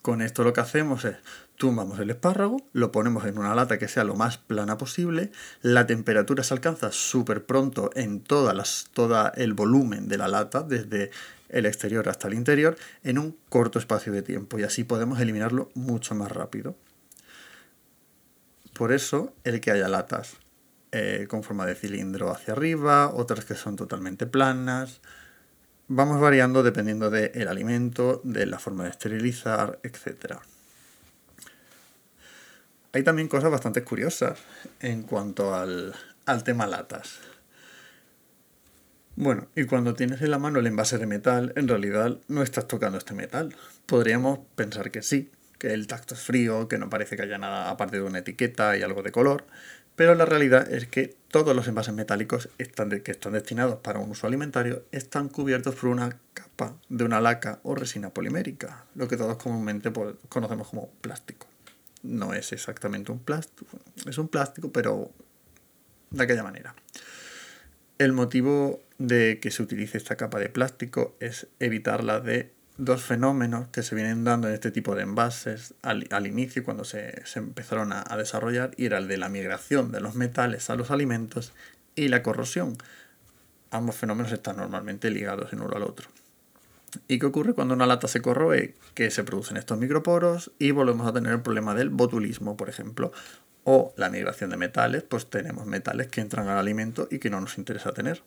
Con 0.00 0.22
esto 0.22 0.42
lo 0.42 0.52
que 0.52 0.60
hacemos 0.60 1.04
es 1.04 1.16
tumbamos 1.56 2.00
el 2.00 2.10
espárrago, 2.10 2.56
lo 2.72 2.90
ponemos 2.90 3.24
en 3.24 3.38
una 3.38 3.54
lata 3.54 3.78
que 3.78 3.86
sea 3.86 4.02
lo 4.02 4.16
más 4.16 4.36
plana 4.36 4.78
posible, 4.78 5.30
la 5.60 5.86
temperatura 5.86 6.42
se 6.42 6.54
alcanza 6.54 6.90
súper 6.90 7.44
pronto 7.44 7.90
en 7.94 8.20
todas 8.20 8.56
las, 8.56 8.88
todo 8.92 9.32
el 9.34 9.52
volumen 9.52 10.08
de 10.08 10.18
la 10.18 10.26
lata, 10.26 10.62
desde 10.62 11.12
el 11.50 11.66
exterior 11.66 12.08
hasta 12.08 12.26
el 12.26 12.34
interior, 12.34 12.76
en 13.04 13.18
un 13.18 13.36
corto 13.48 13.78
espacio 13.78 14.12
de 14.12 14.22
tiempo 14.22 14.58
y 14.58 14.64
así 14.64 14.82
podemos 14.82 15.20
eliminarlo 15.20 15.70
mucho 15.74 16.16
más 16.16 16.32
rápido. 16.32 16.74
Por 18.72 18.90
eso 18.90 19.32
el 19.44 19.60
que 19.60 19.70
haya 19.70 19.86
latas 19.86 20.41
eh, 20.92 21.26
con 21.28 21.42
forma 21.42 21.66
de 21.66 21.74
cilindro 21.74 22.30
hacia 22.30 22.52
arriba, 22.52 23.08
otras 23.08 23.46
que 23.46 23.54
son 23.54 23.76
totalmente 23.76 24.26
planas, 24.26 25.00
vamos 25.88 26.20
variando 26.20 26.62
dependiendo 26.62 27.10
del 27.10 27.48
alimento, 27.48 28.20
de 28.24 28.46
la 28.46 28.58
forma 28.58 28.84
de 28.84 28.90
esterilizar, 28.90 29.78
etc. 29.82 30.36
Hay 32.92 33.02
también 33.02 33.28
cosas 33.28 33.50
bastante 33.50 33.82
curiosas 33.84 34.38
en 34.80 35.02
cuanto 35.02 35.54
al, 35.54 35.94
tema 36.44 36.66
latas. 36.66 37.20
Bueno, 39.16 39.48
y 39.54 39.64
cuando 39.64 39.94
tienes 39.94 40.22
en 40.22 40.30
la 40.30 40.38
mano 40.38 40.58
el 40.58 40.66
envase 40.66 40.98
de 40.98 41.06
metal, 41.06 41.52
en 41.56 41.68
realidad 41.68 42.18
no 42.28 42.42
estás 42.42 42.68
tocando 42.68 42.98
este 42.98 43.14
metal. 43.14 43.54
Podríamos 43.86 44.40
pensar 44.56 44.90
que 44.90 45.02
sí, 45.02 45.30
que 45.58 45.72
el 45.72 45.86
tacto 45.86 46.14
es 46.14 46.20
frío, 46.20 46.68
que 46.68 46.78
no 46.78 46.90
parece 46.90 47.16
que 47.16 47.22
haya 47.22 47.38
nada 47.38 47.70
aparte 47.70 47.96
de 47.96 48.02
una 48.02 48.18
etiqueta 48.18 48.76
y 48.76 48.82
algo 48.82 49.02
de 49.02 49.12
color, 49.12 49.44
pero 50.02 50.16
la 50.16 50.24
realidad 50.24 50.68
es 50.68 50.88
que 50.88 51.14
todos 51.28 51.54
los 51.54 51.68
envases 51.68 51.94
metálicos 51.94 52.48
que 52.56 53.12
están 53.12 53.34
destinados 53.34 53.76
para 53.76 54.00
un 54.00 54.10
uso 54.10 54.26
alimentario 54.26 54.82
están 54.90 55.28
cubiertos 55.28 55.76
por 55.76 55.90
una 55.90 56.18
capa 56.34 56.74
de 56.88 57.04
una 57.04 57.20
laca 57.20 57.60
o 57.62 57.76
resina 57.76 58.10
polimérica, 58.10 58.84
lo 58.96 59.06
que 59.06 59.16
todos 59.16 59.36
comúnmente 59.36 59.92
pues, 59.92 60.16
conocemos 60.28 60.66
como 60.66 60.88
plástico 61.00 61.46
no 62.02 62.34
es 62.34 62.50
exactamente 62.50 63.12
un 63.12 63.20
plástico, 63.20 63.78
es 64.04 64.18
un 64.18 64.26
plástico, 64.26 64.72
pero 64.72 65.12
de 66.10 66.24
aquella 66.24 66.42
manera. 66.42 66.74
El 67.98 68.12
motivo 68.12 68.82
de 68.98 69.38
que 69.40 69.52
se 69.52 69.62
utilice 69.62 69.98
esta 69.98 70.16
capa 70.16 70.40
de 70.40 70.48
plástico 70.48 71.14
es 71.20 71.46
evitar 71.60 72.02
la 72.02 72.18
de 72.18 72.50
dos 72.78 73.02
fenómenos 73.02 73.68
que 73.68 73.82
se 73.82 73.94
vienen 73.94 74.24
dando 74.24 74.48
en 74.48 74.54
este 74.54 74.70
tipo 74.70 74.94
de 74.94 75.02
envases 75.02 75.74
al, 75.82 76.26
inicio 76.26 76.64
cuando 76.64 76.84
se, 76.84 77.22
empezaron 77.34 77.92
a, 77.92 78.04
a, 78.06 78.16
desarrollar 78.16 78.72
y 78.76 78.86
era 78.86 78.98
el 78.98 79.08
de 79.08 79.18
la 79.18 79.28
migración 79.28 79.92
de 79.92 80.00
los 80.00 80.14
metales 80.14 80.70
a 80.70 80.76
los 80.76 80.90
alimentos 80.90 81.52
y 81.94 82.08
la 82.08 82.22
corrosión. 82.22 82.76
Ambos 83.70 83.96
fenómenos 83.96 84.32
están 84.32 84.56
normalmente 84.56 85.10
ligados 85.10 85.52
en 85.52 85.60
uno 85.60 85.76
al 85.76 85.82
otro. 85.82 86.08
¿Y 87.08 87.18
qué 87.18 87.26
ocurre 87.26 87.54
cuando 87.54 87.74
una 87.74 87.86
lata 87.86 88.06
se 88.06 88.20
corroe? 88.20 88.74
Que 88.94 89.10
se 89.10 89.24
producen 89.24 89.56
estos 89.56 89.78
microporos 89.78 90.52
y 90.58 90.72
volvemos 90.72 91.06
a 91.06 91.12
tener 91.12 91.32
el 91.32 91.40
problema 91.40 91.74
del 91.74 91.88
botulismo, 91.88 92.56
por 92.56 92.68
ejemplo. 92.68 93.12
O 93.64 93.94
la 93.96 94.10
migración 94.10 94.50
de 94.50 94.56
metales, 94.56 95.02
pues 95.02 95.30
tenemos 95.30 95.66
metales 95.66 96.08
que 96.08 96.20
entran 96.20 96.48
al 96.48 96.58
alimento 96.58 97.08
y 97.10 97.18
que 97.18 97.30
no 97.30 97.40
nos 97.40 97.56
interesa 97.58 97.92
tener. 97.92 98.22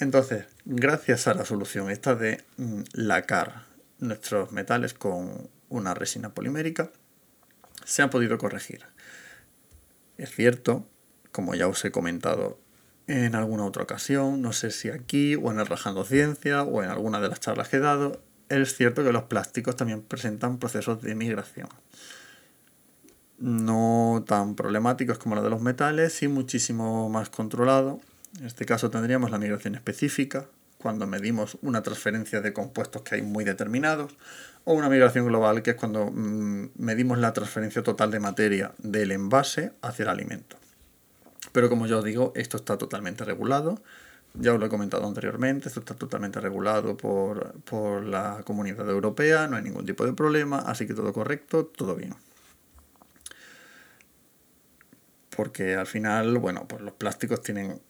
Entonces, 0.00 0.46
gracias 0.64 1.26
a 1.26 1.34
la 1.34 1.44
solución 1.44 1.90
esta 1.90 2.14
de 2.14 2.44
mm, 2.56 2.82
lacar 2.92 3.64
nuestros 3.98 4.52
metales 4.52 4.94
con 4.94 5.48
una 5.68 5.94
resina 5.94 6.30
polimérica, 6.30 6.90
se 7.84 8.02
ha 8.02 8.10
podido 8.10 8.38
corregir. 8.38 8.84
Es 10.16 10.30
cierto, 10.30 10.86
como 11.32 11.54
ya 11.54 11.66
os 11.66 11.84
he 11.84 11.90
comentado 11.90 12.58
en 13.06 13.34
alguna 13.34 13.64
otra 13.64 13.82
ocasión, 13.82 14.42
no 14.42 14.52
sé 14.52 14.70
si 14.70 14.90
aquí 14.90 15.34
o 15.34 15.50
en 15.50 15.58
el 15.58 15.66
Rajando 15.66 16.04
Ciencia 16.04 16.62
o 16.62 16.82
en 16.82 16.90
alguna 16.90 17.20
de 17.20 17.28
las 17.28 17.40
charlas 17.40 17.68
que 17.68 17.78
he 17.78 17.80
dado, 17.80 18.20
es 18.48 18.76
cierto 18.76 19.02
que 19.04 19.12
los 19.12 19.24
plásticos 19.24 19.76
también 19.76 20.02
presentan 20.02 20.58
procesos 20.58 21.02
de 21.02 21.14
migración. 21.14 21.68
No 23.38 24.24
tan 24.26 24.54
problemáticos 24.54 25.18
como 25.18 25.34
los 25.34 25.44
de 25.44 25.50
los 25.50 25.60
metales, 25.60 26.22
y 26.22 26.28
muchísimo 26.28 27.08
más 27.08 27.30
controlado. 27.30 28.00
En 28.38 28.46
este 28.46 28.64
caso 28.64 28.90
tendríamos 28.90 29.30
la 29.30 29.38
migración 29.38 29.74
específica, 29.74 30.48
cuando 30.78 31.08
medimos 31.08 31.58
una 31.60 31.82
transferencia 31.82 32.40
de 32.40 32.52
compuestos 32.52 33.02
que 33.02 33.16
hay 33.16 33.22
muy 33.22 33.44
determinados, 33.44 34.16
o 34.64 34.74
una 34.74 34.88
migración 34.88 35.26
global, 35.26 35.62
que 35.62 35.70
es 35.70 35.76
cuando 35.76 36.10
mm, 36.10 36.70
medimos 36.76 37.18
la 37.18 37.32
transferencia 37.32 37.82
total 37.82 38.12
de 38.12 38.20
materia 38.20 38.72
del 38.78 39.10
envase 39.10 39.72
hacia 39.82 40.04
el 40.04 40.08
alimento. 40.10 40.56
Pero 41.52 41.68
como 41.68 41.86
yo 41.86 41.98
os 41.98 42.04
digo, 42.04 42.32
esto 42.36 42.56
está 42.56 42.78
totalmente 42.78 43.24
regulado. 43.24 43.82
Ya 44.34 44.52
os 44.52 44.60
lo 44.60 44.66
he 44.66 44.68
comentado 44.68 45.06
anteriormente, 45.06 45.68
esto 45.68 45.80
está 45.80 45.94
totalmente 45.96 46.38
regulado 46.38 46.96
por, 46.96 47.54
por 47.62 48.04
la 48.04 48.42
comunidad 48.44 48.88
europea, 48.88 49.48
no 49.48 49.56
hay 49.56 49.62
ningún 49.62 49.86
tipo 49.86 50.04
de 50.04 50.12
problema, 50.12 50.58
así 50.58 50.86
que 50.86 50.94
todo 50.94 51.12
correcto, 51.12 51.66
todo 51.66 51.96
bien. 51.96 52.14
Porque 55.34 55.74
al 55.74 55.86
final, 55.86 56.38
bueno, 56.38 56.66
pues 56.68 56.82
los 56.82 56.92
plásticos 56.92 57.40
tienen 57.40 57.80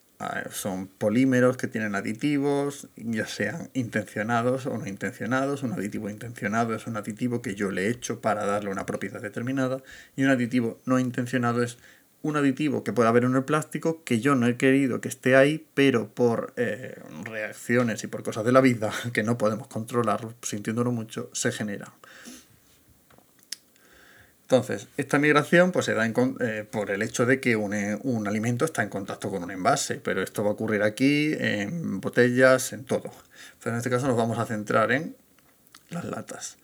son 0.51 0.89
polímeros 0.89 1.57
que 1.57 1.69
tienen 1.69 1.95
aditivos, 1.95 2.89
ya 2.97 3.27
sean 3.27 3.71
intencionados 3.75 4.67
o 4.67 4.77
no 4.77 4.87
intencionados. 4.87 5.63
Un 5.63 5.73
aditivo 5.73 6.11
intencionado 6.11 6.75
es 6.75 6.87
un 6.87 6.97
aditivo 6.97 7.41
que 7.41 7.55
yo 7.55 7.71
le 7.71 7.87
he 7.87 7.91
hecho 7.91 8.21
para 8.21 8.45
darle 8.45 8.71
una 8.71 8.87
propiedad 8.87 9.21
determinada 9.21 9.83
y 10.17 10.25
un 10.25 10.31
aditivo 10.31 10.81
no 10.85 10.99
intencionado 10.99 11.63
es 11.63 11.79
un 12.23 12.37
aditivo 12.37 12.83
que 12.83 12.93
puede 12.93 13.09
haber 13.09 13.25
en 13.25 13.37
el 13.37 13.45
plástico 13.45 14.03
que 14.05 14.21
yo 14.21 14.35
no 14.35 14.47
he 14.47 14.57
querido 14.57 15.01
que 15.01 15.09
esté 15.09 15.37
ahí, 15.37 15.67
pero 15.75 16.09
por 16.09 16.53
eh, 16.57 17.01
reacciones 17.25 18.03
y 18.03 18.09
por 18.09 18.23
cosas 18.23 18.45
de 18.45 18.53
la 18.53 18.61
vida 18.61 18.93
que 19.13 19.23
no 19.23 19.39
podemos 19.39 19.69
controlar, 19.69 20.35
sintiéndolo 20.43 20.91
mucho, 20.91 21.31
se 21.33 21.53
genera. 21.53 21.93
Entonces, 24.51 24.89
esta 24.97 25.19
migración 25.19 25.73
pues, 25.73 25.85
se 25.85 25.93
da 25.93 26.07
eh, 26.07 26.67
por 26.71 26.91
el 26.91 27.03
hecho 27.03 27.27
de 27.27 27.39
que 27.39 27.57
un, 27.57 27.75
eh, 27.75 27.99
un, 28.03 28.27
alimento 28.27 28.65
está 28.65 28.83
en 28.83 28.89
contacto 28.89 29.29
con 29.31 29.43
un 29.43 29.51
envase, 29.51 29.97
pero 29.97 30.23
esto 30.23 30.43
va 30.43 30.51
a 30.51 30.53
ocurrir 30.55 30.83
aquí, 30.83 31.35
en 31.39 32.01
botellas, 32.01 32.73
en 32.73 32.85
todo. 32.85 33.11
Pero 33.63 33.75
en 33.75 33.77
este 33.77 33.91
caso 33.91 34.07
nos 34.07 34.17
vamos 34.17 34.39
a 34.39 34.47
centrar 34.47 34.91
en 34.91 35.15
las 35.91 36.07
latas 36.07 36.57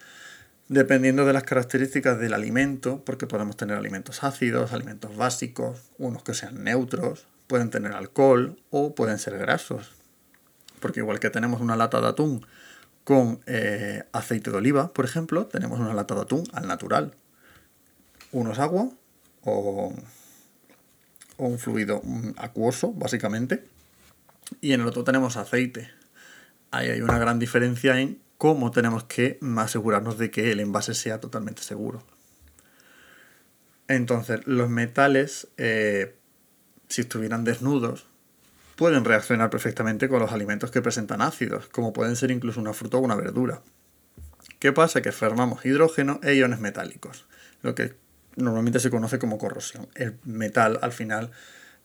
dependiendo 0.68 1.26
de 1.26 1.32
las 1.32 1.42
características 1.42 2.18
del 2.18 2.32
alimento, 2.32 3.02
porque 3.04 3.26
podemos 3.26 3.56
tener 3.56 3.76
alimentos 3.76 4.24
ácidos, 4.24 4.72
alimentos 4.72 5.16
básicos, 5.16 5.90
unos 5.98 6.22
que 6.22 6.34
sean 6.34 6.64
neutros, 6.64 7.26
pueden 7.46 7.70
tener 7.70 7.92
alcohol 7.92 8.56
o 8.70 8.94
pueden 8.94 9.18
ser 9.18 9.38
grasos. 9.38 9.92
Porque 10.80 11.00
igual 11.00 11.20
que 11.20 11.30
tenemos 11.30 11.60
una 11.60 11.76
lata 11.76 12.00
de 12.00 12.08
atún 12.08 12.46
con 13.04 13.40
eh, 13.46 14.04
aceite 14.12 14.50
de 14.50 14.56
oliva, 14.56 14.92
por 14.92 15.04
ejemplo, 15.04 15.46
tenemos 15.46 15.78
una 15.78 15.94
lata 15.94 16.14
de 16.14 16.22
atún 16.22 16.44
al 16.52 16.66
natural. 16.66 17.14
Uno 18.34 18.50
es 18.50 18.58
agua 18.58 18.90
o, 19.42 19.94
o 21.36 21.46
un 21.46 21.58
fluido 21.58 22.02
acuoso, 22.36 22.92
básicamente. 22.92 23.64
Y 24.60 24.72
en 24.72 24.80
el 24.80 24.88
otro 24.88 25.04
tenemos 25.04 25.36
aceite. 25.36 25.88
Ahí 26.72 26.90
hay 26.90 27.00
una 27.00 27.18
gran 27.18 27.38
diferencia 27.38 27.98
en 28.00 28.18
cómo 28.36 28.72
tenemos 28.72 29.04
que 29.04 29.38
asegurarnos 29.56 30.18
de 30.18 30.32
que 30.32 30.50
el 30.50 30.58
envase 30.58 30.94
sea 30.94 31.20
totalmente 31.20 31.62
seguro. 31.62 32.02
Entonces, 33.86 34.40
los 34.46 34.68
metales, 34.68 35.46
eh, 35.56 36.16
si 36.88 37.02
estuvieran 37.02 37.44
desnudos, 37.44 38.06
pueden 38.74 39.04
reaccionar 39.04 39.50
perfectamente 39.50 40.08
con 40.08 40.18
los 40.18 40.32
alimentos 40.32 40.72
que 40.72 40.82
presentan 40.82 41.22
ácidos, 41.22 41.68
como 41.68 41.92
pueden 41.92 42.16
ser 42.16 42.32
incluso 42.32 42.60
una 42.60 42.72
fruta 42.72 42.96
o 42.96 43.00
una 43.00 43.14
verdura. 43.14 43.62
¿Qué 44.58 44.72
pasa? 44.72 45.02
Que 45.02 45.12
formamos 45.12 45.64
hidrógeno 45.64 46.18
e 46.24 46.34
iones 46.34 46.58
metálicos, 46.58 47.26
lo 47.62 47.76
que 47.76 47.94
normalmente 48.36 48.80
se 48.80 48.90
conoce 48.90 49.18
como 49.18 49.38
corrosión. 49.38 49.88
El 49.94 50.18
metal 50.24 50.78
al 50.82 50.92
final 50.92 51.30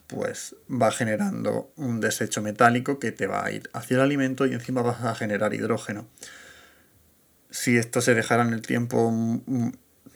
pues 0.08 0.56
va 0.70 0.92
generando 0.92 1.72
un 1.76 2.02
desecho 2.02 2.42
metálico 2.42 2.98
que 2.98 3.12
te 3.12 3.28
va 3.28 3.46
a 3.46 3.52
ir 3.52 3.70
hacia 3.74 3.96
el 3.96 4.02
alimento 4.02 4.48
y 4.48 4.54
encima 4.54 4.82
vas 4.82 5.04
a 5.04 5.14
generar 5.14 5.54
hidrógeno. 5.54 6.08
Si 7.52 7.78
esto 7.78 8.02
se 8.02 8.16
dejara 8.16 8.42
en 8.44 8.54
el 8.54 8.64
tiempo 8.64 9.12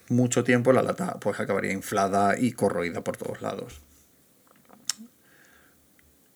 mucho 0.10 0.44
tiempo, 0.44 0.74
la 0.74 0.82
lata 0.82 1.20
pues 1.20 1.40
acabaría 1.40 1.72
inflada 1.72 2.38
y 2.40 2.54
corroída 2.54 3.04
por 3.04 3.18
todos 3.18 3.42
lados. 3.44 3.83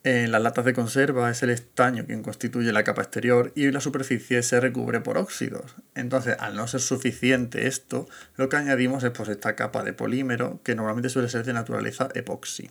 En 0.04 0.32
las 0.32 0.42
latas 0.42 0.64
de 0.64 0.74
conserva 0.74 1.30
es 1.30 1.44
el 1.44 1.50
estaño 1.50 2.06
quien 2.06 2.24
constituye 2.24 2.72
la 2.72 2.84
capa 2.84 3.02
exterior 3.02 3.52
y 3.56 3.70
la 3.72 3.82
superficie 3.82 4.42
se 4.44 4.60
recubre 4.60 5.02
por 5.02 5.18
óxidos. 5.18 5.76
Entonces, 5.96 6.38
al 6.40 6.56
no 6.56 6.68
ser 6.68 6.82
suficiente 6.82 7.68
esto, 7.68 8.08
lo 8.36 8.48
que 8.48 8.56
añadimos 8.56 9.04
es 9.04 9.12
pues, 9.12 9.30
esta 9.30 9.56
capa 9.56 9.84
de 9.84 9.94
polímero 9.94 10.62
que 10.64 10.76
normalmente 10.76 11.10
suele 11.10 11.30
ser 11.30 11.44
de 11.46 11.54
naturaleza 11.54 12.10
epoxi. 12.14 12.70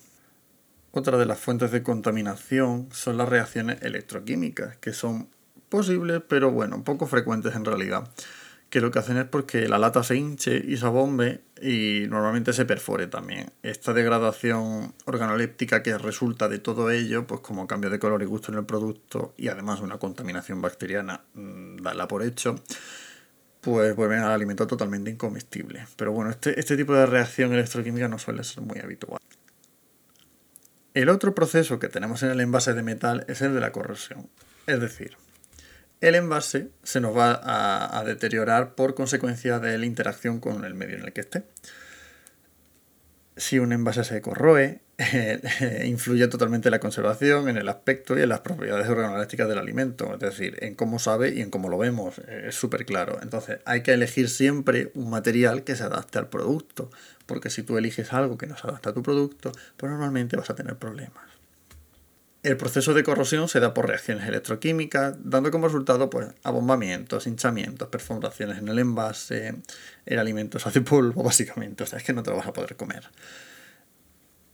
Otra 0.92 1.18
de 1.18 1.26
las 1.26 1.38
fuentes 1.38 1.72
de 1.72 1.82
contaminación 1.82 2.88
son 2.90 3.18
las 3.18 3.28
reacciones 3.28 3.82
electroquímicas, 3.82 4.78
que 4.78 4.94
son 4.94 5.28
posibles, 5.68 6.22
pero 6.26 6.52
bueno, 6.52 6.84
poco 6.84 7.06
frecuentes 7.06 7.54
en 7.54 7.66
realidad 7.66 8.08
que 8.76 8.82
lo 8.82 8.90
que 8.90 8.98
hacen 8.98 9.16
es 9.16 9.24
porque 9.24 9.70
la 9.70 9.78
lata 9.78 10.02
se 10.02 10.16
hinche 10.16 10.62
y 10.62 10.76
se 10.76 10.86
bombe 10.88 11.40
y 11.62 12.04
normalmente 12.10 12.52
se 12.52 12.66
perfore 12.66 13.06
también. 13.06 13.50
Esta 13.62 13.94
degradación 13.94 14.92
organoléptica 15.06 15.82
que 15.82 15.96
resulta 15.96 16.46
de 16.50 16.58
todo 16.58 16.90
ello, 16.90 17.26
pues 17.26 17.40
como 17.40 17.66
cambio 17.66 17.88
de 17.88 17.98
color 17.98 18.20
y 18.20 18.26
gusto 18.26 18.52
en 18.52 18.58
el 18.58 18.66
producto 18.66 19.32
y 19.38 19.48
además 19.48 19.80
una 19.80 19.96
contaminación 19.96 20.60
bacteriana, 20.60 21.22
mm, 21.32 21.76
dala 21.76 22.06
por 22.06 22.22
hecho, 22.22 22.56
pues 23.62 23.96
vuelven 23.96 24.18
al 24.18 24.32
alimento 24.32 24.66
totalmente 24.66 25.10
incomestible. 25.10 25.86
Pero 25.96 26.12
bueno, 26.12 26.30
este, 26.30 26.60
este 26.60 26.76
tipo 26.76 26.92
de 26.92 27.06
reacción 27.06 27.54
electroquímica 27.54 28.08
no 28.08 28.18
suele 28.18 28.44
ser 28.44 28.62
muy 28.62 28.78
habitual. 28.80 29.22
El 30.92 31.08
otro 31.08 31.34
proceso 31.34 31.78
que 31.78 31.88
tenemos 31.88 32.22
en 32.22 32.28
el 32.28 32.42
envase 32.42 32.74
de 32.74 32.82
metal 32.82 33.24
es 33.26 33.40
el 33.40 33.54
de 33.54 33.60
la 33.60 33.72
corrosión. 33.72 34.28
Es 34.66 34.78
decir, 34.82 35.16
el 36.00 36.14
envase 36.14 36.68
se 36.82 37.00
nos 37.00 37.16
va 37.16 37.40
a, 37.42 38.04
deteriorar 38.04 38.74
por 38.74 38.94
consecuencia 38.94 39.58
de 39.58 39.78
la 39.78 39.86
interacción 39.86 40.40
con 40.40 40.64
el 40.64 40.74
medio 40.74 40.96
en 40.96 41.04
el 41.04 41.12
que 41.12 41.22
esté. 41.22 41.44
Si 43.36 43.58
un 43.58 43.72
envase 43.72 44.04
se 44.04 44.20
corroe, 44.22 44.80
influye 45.84 46.26
totalmente 46.28 46.68
en 46.68 46.72
la 46.72 46.80
conservación, 46.80 47.48
en 47.48 47.58
el 47.58 47.68
aspecto 47.68 48.18
y 48.18 48.22
en 48.22 48.30
las 48.30 48.40
propiedades 48.40 48.88
organolépticas 48.88 49.48
del 49.48 49.58
alimento, 49.58 50.14
es 50.14 50.20
decir, 50.20 50.56
en 50.62 50.74
cómo 50.74 50.98
sabe 50.98 51.34
y 51.34 51.42
en 51.42 51.50
cómo 51.50 51.68
lo 51.68 51.76
vemos, 51.76 52.18
es 52.18 52.54
súper 52.54 52.86
claro. 52.86 53.18
Entonces 53.22 53.58
hay 53.66 53.82
que 53.82 53.92
elegir 53.92 54.30
siempre 54.30 54.90
un 54.94 55.10
material 55.10 55.64
que 55.64 55.76
se 55.76 55.84
adapte 55.84 56.18
al 56.18 56.28
producto, 56.28 56.90
porque 57.26 57.50
si 57.50 57.62
tú 57.62 57.76
eliges 57.76 58.12
algo 58.12 58.38
que 58.38 58.46
no 58.46 58.56
se 58.56 58.66
adapta 58.66 58.90
a 58.90 58.94
tu 58.94 59.02
producto, 59.02 59.52
pues 59.76 59.90
normalmente 59.90 60.36
vas 60.36 60.48
a 60.48 60.54
tener 60.54 60.76
problemas. 60.76 61.35
El 62.42 62.56
proceso 62.56 62.94
de 62.94 63.02
corrosión 63.02 63.48
se 63.48 63.58
da 63.58 63.74
por 63.74 63.88
reacciones 63.88 64.28
electroquímicas, 64.28 65.16
dando 65.24 65.50
como 65.50 65.66
resultado 65.66 66.08
pues, 66.10 66.28
abombamientos, 66.44 67.26
hinchamientos, 67.26 67.88
perforaciones 67.88 68.58
en 68.58 68.68
el 68.68 68.78
envase, 68.78 69.56
el 70.04 70.18
alimento 70.18 70.58
se 70.58 70.68
hace 70.68 70.80
polvo, 70.80 71.22
básicamente. 71.24 71.84
O 71.84 71.86
sea, 71.86 71.98
es 71.98 72.04
que 72.04 72.12
no 72.12 72.22
te 72.22 72.30
lo 72.30 72.36
vas 72.36 72.46
a 72.46 72.52
poder 72.52 72.76
comer. 72.76 73.10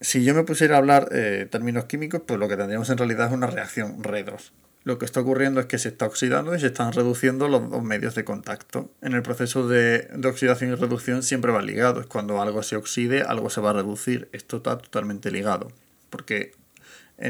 Si 0.01 0.25
yo 0.25 0.35
me 0.35 0.43
pusiera 0.45 0.77
a 0.77 0.79
hablar 0.79 1.09
eh, 1.13 1.47
términos 1.51 1.85
químicos, 1.85 2.23
pues 2.27 2.41
lo 2.41 2.49
que 2.49 2.57
tendríamos 2.57 2.89
en 2.91 2.99
realidad 2.99 3.29
es 3.29 3.33
una 3.33 3.47
reacción 3.47 4.03
redos. 4.03 4.53
Lo 4.85 4.99
que 4.99 5.05
está 5.05 5.21
ocurriendo 5.21 5.61
es 5.61 5.67
que 5.67 5.79
se 5.79 5.89
está 5.89 6.07
oxidando 6.07 6.57
y 6.57 6.61
se 6.61 6.67
están 6.69 6.93
reduciendo 6.93 7.47
los 7.47 7.71
dos 7.71 7.85
medios 7.85 8.17
de 8.17 8.25
contacto. 8.25 8.91
En 9.01 9.13
el 9.13 9.23
proceso 9.23 9.69
de, 9.69 10.09
de 10.13 10.29
oxidación 10.29 10.73
y 10.73 10.75
reducción 10.75 11.23
siempre 11.23 11.53
van 11.53 11.67
ligados. 11.67 12.07
Cuando 12.07 12.43
algo 12.43 12.65
se 12.65 12.75
oxide, 12.75 13.23
algo 13.23 13.49
se 13.49 13.61
va 13.61 13.71
a 13.71 13.75
reducir. 13.75 14.29
Esto 14.33 14.57
está 14.57 14.79
totalmente 14.79 15.31
ligado. 15.31 15.71
Porque 16.11 16.53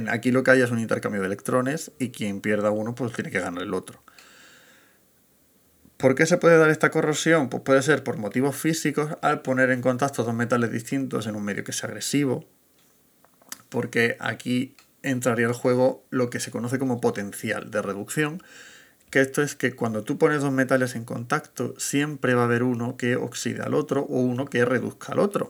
aquí 0.09 0.31
lo 0.31 0.43
que 0.43 0.53
hay 0.53 0.63
es 0.63 0.71
un 0.71 0.79
intercambio 0.79 1.21
de 1.21 1.27
electrones 1.27 1.93
y 1.99 2.11
quien 2.11 2.41
pierda 2.41 2.71
uno 2.71 2.95
pues 2.95 3.13
tiene 3.13 3.31
que 3.31 3.41
ganar 3.41 3.63
el 3.63 3.75
otro. 3.75 4.03
¿Por 6.03 6.17
qué 6.17 6.27
se 6.27 6.37
puede 6.37 6.59
dar 6.59 6.71
esta 6.71 6.91
corrosión? 6.91 7.49
Pues 7.49 7.63
puede 7.63 7.81
ser 7.83 8.03
por 8.03 8.17
motivos 8.17 8.57
físicos 8.57 9.17
al 9.23 9.43
poner 9.43 9.71
en 9.71 9.83
contacto 9.83 10.25
dos 10.25 10.35
metales 10.35 10.73
distintos 10.73 11.29
en 11.29 11.37
un 11.37 11.45
medio 11.45 11.63
que 11.63 11.73
sea 11.73 11.89
agresivo, 11.89 12.45
porque 13.69 14.17
aquí 14.19 14.75
entraría 15.03 15.47
el 15.47 15.53
juego 15.53 16.05
lo 16.11 16.29
que 16.29 16.41
se 16.41 16.51
conoce 16.51 16.81
como 16.81 17.01
potencial 17.01 17.71
de 17.71 17.83
reducción, 17.83 18.43
que 19.11 19.21
esto 19.21 19.43
es 19.43 19.55
que 19.55 19.77
cuando 19.77 20.03
tú 20.03 20.19
pones 20.19 20.41
dos 20.41 20.53
metales 20.53 20.97
en 20.97 21.05
contacto 21.05 21.75
siempre 21.79 22.35
va 22.35 22.43
a 22.43 22.45
haber 22.47 22.65
uno 22.65 22.97
que 22.97 23.15
oxida 23.15 23.67
al 23.67 23.75
otro 23.75 24.01
o 24.03 24.21
uno 24.21 24.47
que 24.47 24.65
reduzca 24.65 25.13
al 25.13 25.21
otro. 25.21 25.49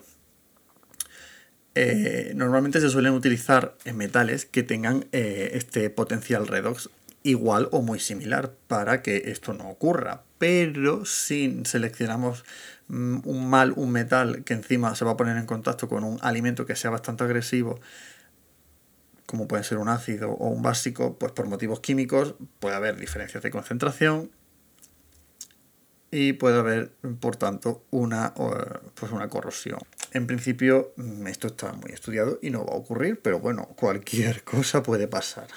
Eh, 1.74 2.32
normalmente 2.36 2.80
se 2.80 2.90
suelen 2.90 3.14
utilizar 3.14 3.76
metales 3.94 4.44
que 4.44 4.62
tengan 4.62 5.06
eh, 5.12 5.52
este 5.54 5.88
potencial 5.88 6.46
redox 6.46 6.90
igual 7.22 7.68
o 7.70 7.82
muy 7.82 7.98
similar 7.98 8.52
para 8.68 9.02
que 9.02 9.24
esto 9.26 9.52
no 9.54 9.68
ocurra. 9.70 10.22
Pero 10.38 11.04
si 11.04 11.62
seleccionamos 11.64 12.44
mm, 12.88 13.20
un 13.24 13.48
mal, 13.48 13.72
un 13.76 13.90
metal 13.90 14.44
que 14.44 14.54
encima 14.54 14.94
se 14.94 15.04
va 15.04 15.12
a 15.12 15.16
poner 15.16 15.36
en 15.36 15.46
contacto 15.46 15.88
con 15.88 16.04
un 16.04 16.18
alimento 16.20 16.66
que 16.66 16.76
sea 16.76 16.90
bastante 16.90 17.24
agresivo, 17.24 17.80
como 19.26 19.48
puede 19.48 19.64
ser 19.64 19.78
un 19.78 19.88
ácido 19.88 20.30
o 20.32 20.48
un 20.48 20.62
básico, 20.62 21.16
pues 21.18 21.32
por 21.32 21.46
motivos 21.46 21.80
químicos 21.80 22.34
puede 22.58 22.76
haber 22.76 22.96
diferencias 22.96 23.42
de 23.42 23.50
concentración 23.50 24.30
y 26.12 26.34
puede 26.34 26.58
haber, 26.58 26.92
por 27.20 27.36
tanto, 27.36 27.84
una, 27.90 28.34
pues 28.34 29.10
una 29.10 29.28
corrosión. 29.30 29.78
En 30.12 30.26
principio, 30.26 30.92
mm, 30.96 31.26
esto 31.26 31.46
está 31.46 31.72
muy 31.72 31.90
estudiado 31.90 32.38
y 32.42 32.50
no 32.50 32.66
va 32.66 32.74
a 32.74 32.76
ocurrir, 32.76 33.18
pero 33.20 33.40
bueno, 33.40 33.66
cualquier 33.76 34.44
cosa 34.44 34.82
puede 34.82 35.08
pasar. 35.08 35.48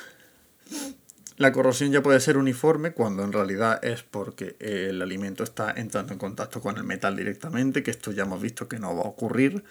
La 1.36 1.52
corrosión 1.52 1.92
ya 1.92 2.02
puede 2.02 2.22
ser 2.22 2.38
uniforme 2.38 2.94
cuando 2.94 3.26
en 3.26 3.34
realidad 3.34 3.84
es 3.84 4.04
porque 4.04 4.56
el 4.60 5.02
alimento 5.02 5.44
está 5.44 5.74
entrando 5.76 6.14
en 6.14 6.20
contacto 6.20 6.62
con 6.62 6.78
el 6.78 6.86
metal 6.86 7.18
directamente, 7.18 7.84
que 7.84 7.92
esto 7.92 8.14
ya 8.14 8.24
hemos 8.24 8.42
visto 8.42 8.70
que 8.70 8.80
no 8.80 8.96
va 8.96 9.04
a 9.04 9.08
ocurrir. 9.08 9.66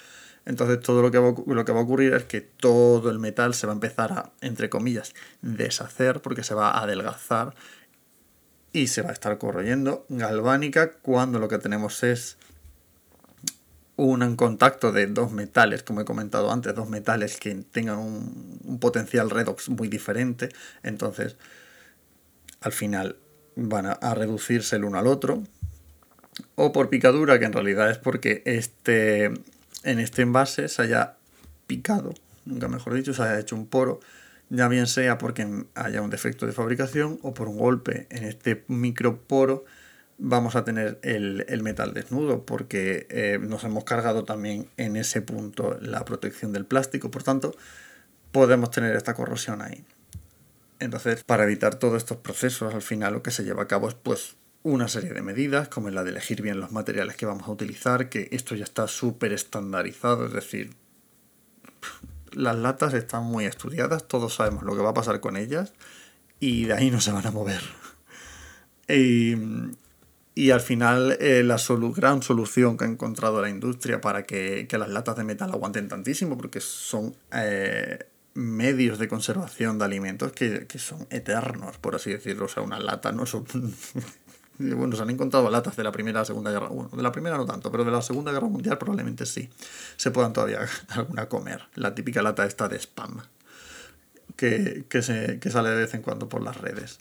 Entonces 0.45 0.81
todo 0.81 1.01
lo 1.01 1.11
que, 1.11 1.19
va, 1.19 1.35
lo 1.47 1.65
que 1.65 1.73
va 1.73 1.81
a 1.81 1.83
ocurrir 1.83 2.13
es 2.13 2.25
que 2.25 2.43
todo 2.43 3.09
el 3.09 3.19
metal 3.19 3.55
se 3.55 3.67
va 3.67 3.73
a 3.73 3.77
empezar 3.77 4.13
a, 4.13 4.33
entre 4.43 4.69
comillas, 4.69 5.15
deshacer 5.41 6.21
porque 6.21 6.45
se 6.45 6.53
va 6.53 6.73
a 6.73 6.83
adelgazar 6.83 7.55
y 8.75 8.89
se 8.89 9.03
va 9.03 9.11
a 9.11 9.13
estar 9.13 9.39
corroyendo 9.39 10.05
galvánica 10.09 10.95
cuando 10.95 11.39
lo 11.39 11.49
que 11.49 11.59
tenemos 11.59 12.03
es 12.03 12.37
un 13.97 14.35
contacto 14.35 14.91
de 14.91 15.07
dos 15.07 15.31
metales, 15.31 15.85
como 15.85 16.01
he 16.01 16.05
comentado 16.05 16.51
antes, 16.51 16.75
dos 16.75 16.91
metales 16.91 17.37
que 17.37 17.55
tengan 17.55 17.99
un, 17.99 18.79
potencial 18.81 19.31
redox 19.31 19.69
muy 19.69 19.87
diferente, 19.87 20.49
entonces 20.83 21.37
al 22.61 22.73
final 22.73 23.17
van 23.55 23.87
a, 23.87 24.15
reducirse 24.15 24.75
el 24.75 24.85
uno 24.85 24.99
al 24.99 25.07
otro, 25.07 25.45
o 26.57 26.73
por 26.73 26.91
picadura, 26.91 27.39
que 27.39 27.45
en 27.45 27.53
realidad 27.53 27.89
es 27.89 27.99
porque 27.99 28.43
este, 28.45 29.27
en 29.85 30.01
este 30.01 30.23
envase 30.23 30.67
se 30.69 30.83
haya 30.83 31.15
picado, 31.69 32.13
nunca 32.45 32.67
mejor 32.67 32.95
dicho, 32.95 33.15
se 33.15 33.23
haya 33.23 33.39
hecho 33.39 33.55
un 33.55 33.69
poro, 33.69 34.01
ya 34.51 34.69
bien 34.69 34.87
sea 34.87 35.19
porque 35.19 35.65
haya 35.75 36.03
un 36.03 36.11
defecto 36.11 36.47
de 36.47 36.53
fabricación 36.53 37.19
o 37.23 37.35
por 37.35 37.49
un 37.49 37.59
golpe 37.59 38.07
en 38.11 38.25
este 38.25 38.65
microporo 38.69 39.65
vamos 40.19 40.55
a 40.57 40.65
tener 40.65 40.99
el, 41.03 41.63
metal 41.63 41.93
desnudo 41.93 42.45
porque 42.45 43.07
eh, 43.11 43.39
nos 43.41 43.65
hemos 43.65 43.85
cargado 43.85 44.25
también 44.25 44.69
en 44.77 44.97
ese 44.97 45.23
punto 45.23 45.79
la 45.81 46.05
protección 46.05 46.53
del 46.53 46.67
plástico, 46.67 47.11
por 47.11 47.23
tanto 47.23 47.55
podemos 48.33 48.71
tener 48.71 48.97
esta 48.97 49.15
corrosión 49.15 49.63
ahí. 49.63 49.85
Entonces, 50.81 51.23
para 51.25 51.45
evitar 51.45 51.77
todos 51.77 51.99
estos 51.99 52.19
procesos, 52.19 52.75
al 52.75 52.83
final 52.83 53.15
lo 53.15 53.23
que 53.23 53.31
se 53.31 53.45
lleva 53.45 53.63
a 53.63 53.69
cabo 53.69 53.89
es 53.89 53.95
pues 53.95 54.37
una 54.65 54.89
serie 54.89 55.13
de 55.13 55.23
medidas, 55.23 55.69
como 55.69 55.91
la 55.91 56.03
de 56.03 56.11
elegir 56.11 56.43
bien 56.43 56.59
los 56.59 56.73
materiales 56.73 57.17
que 57.17 57.27
vamos 57.27 57.47
a 57.47 57.53
utilizar, 57.53 58.09
que 58.09 58.29
esto 58.33 58.55
ya 58.55 58.65
está 58.65 58.89
súper 58.89 59.33
estandarizado, 59.33 60.27
es 60.27 60.33
decir, 60.33 60.71
las 62.35 62.57
latas 62.57 62.95
están 62.95 63.25
muy 63.25 63.45
estudiadas, 63.45 64.07
todos 64.07 64.35
sabemos 64.35 64.63
lo 64.63 64.75
que 64.77 64.83
va 64.83 64.91
a 64.91 64.95
pasar 64.95 65.21
con 65.21 65.37
ellas 65.37 65.73
y 66.41 66.65
de 66.65 66.75
ahí 66.75 66.91
no 66.91 67.01
se 67.01 67.13
van 67.13 67.27
a 67.27 67.31
mover. 67.31 67.63
Y, 68.89 70.51
al 70.51 70.61
final 70.61 71.17
eh, 71.21 71.43
la 71.45 71.57
gran 71.95 72.23
solución 72.23 72.77
que 72.77 72.85
ha 72.85 72.89
encontrado 72.89 73.41
la 73.41 73.49
industria 73.49 74.01
para 74.01 74.25
que, 74.25 74.67
las 74.71 74.89
latas 74.89 75.17
de 75.17 75.25
metal 75.25 75.51
aguanten 75.53 75.89
tantísimo, 75.89 76.37
porque 76.37 76.61
son 76.61 77.15
eh, 77.33 77.99
medios 78.35 78.99
de 78.99 79.09
conservación 79.09 79.79
de 79.79 79.85
alimentos 79.85 80.33
que, 80.33 80.67
que, 80.67 80.79
son 80.79 81.07
eternos, 81.11 81.79
por 81.79 81.95
así 81.95 82.11
decirlo. 82.11 82.47
O 82.47 82.49
sea, 82.49 82.63
una 82.63 82.81
lata 82.81 83.13
no 83.13 83.27
son 83.27 83.47
bueno, 84.59 84.95
se 84.95 85.03
han 85.03 85.11
encontrado 85.11 85.51
latas 85.51 85.77
de 85.77 85.83
la 85.83 85.93
Primera 85.93 86.23
y 86.23 86.25
Segunda 86.25 86.51
Guerra, 86.51 86.69
bueno, 86.69 86.91
de 86.93 87.03
la 87.03 87.13
Primera 87.13 87.37
no 87.37 87.45
tanto, 87.45 87.71
pero 87.71 87.85
de 87.85 87.91
la 87.91 88.03
Segunda 88.03 88.33
Guerra 88.33 88.47
Mundial 88.47 88.79
probablemente 88.79 89.27
sí, 89.27 89.51
se 89.97 90.11
puedan 90.11 90.33
todavía 90.33 90.61
alguna 90.91 91.29
comer. 91.29 91.63
La 91.75 91.95
típica 91.95 92.23
lata 92.23 92.47
esta 92.47 92.69
de 92.69 92.79
spam, 92.79 93.21
que, 94.37 94.85
se, 94.91 95.41
sale 95.51 95.71
de 95.71 95.77
vez 95.77 95.95
en 95.95 96.03
cuando 96.03 96.29
por 96.29 96.43
las 96.43 96.57
redes. 96.61 96.99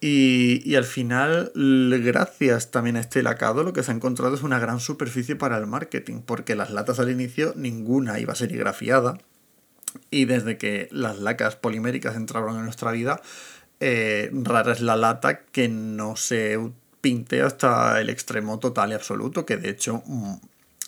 Y, 0.00 0.60
y, 0.68 0.74
al 0.74 0.84
final, 0.84 1.50
gracias 1.54 2.70
también 2.70 2.96
a 2.96 3.00
este 3.00 3.22
lacado, 3.22 3.62
lo 3.62 3.72
que 3.72 3.82
se 3.82 3.90
ha 3.90 3.94
encontrado 3.94 4.34
es 4.34 4.42
una 4.42 4.58
gran 4.58 4.78
superficie 4.78 5.34
para 5.34 5.56
el 5.56 5.66
marketing, 5.66 6.20
porque 6.20 6.56
las 6.56 6.70
latas 6.70 6.98
al 6.98 7.10
inicio 7.10 7.54
ninguna 7.56 8.18
iba 8.18 8.34
serigrafiada. 8.34 9.18
Y 10.10 10.24
desde 10.24 10.58
que 10.58 10.88
las 10.90 11.20
lacas 11.20 11.56
poliméricas 11.56 12.16
entraron 12.16 12.56
en 12.56 12.64
nuestra 12.64 12.90
vida, 12.90 13.22
eh, 13.80 14.30
rara 14.32 14.72
es 14.72 14.80
la 14.80 14.96
lata 14.96 15.40
que 15.40 15.68
no 15.68 16.16
se 16.16 16.58
pinte 17.00 17.42
hasta 17.42 18.00
el 18.00 18.08
extremo 18.08 18.58
total 18.58 18.90
y 18.90 18.94
absoluto, 18.94 19.44
que 19.44 19.56
de 19.56 19.70
hecho 19.70 20.02
mm, 20.06 20.34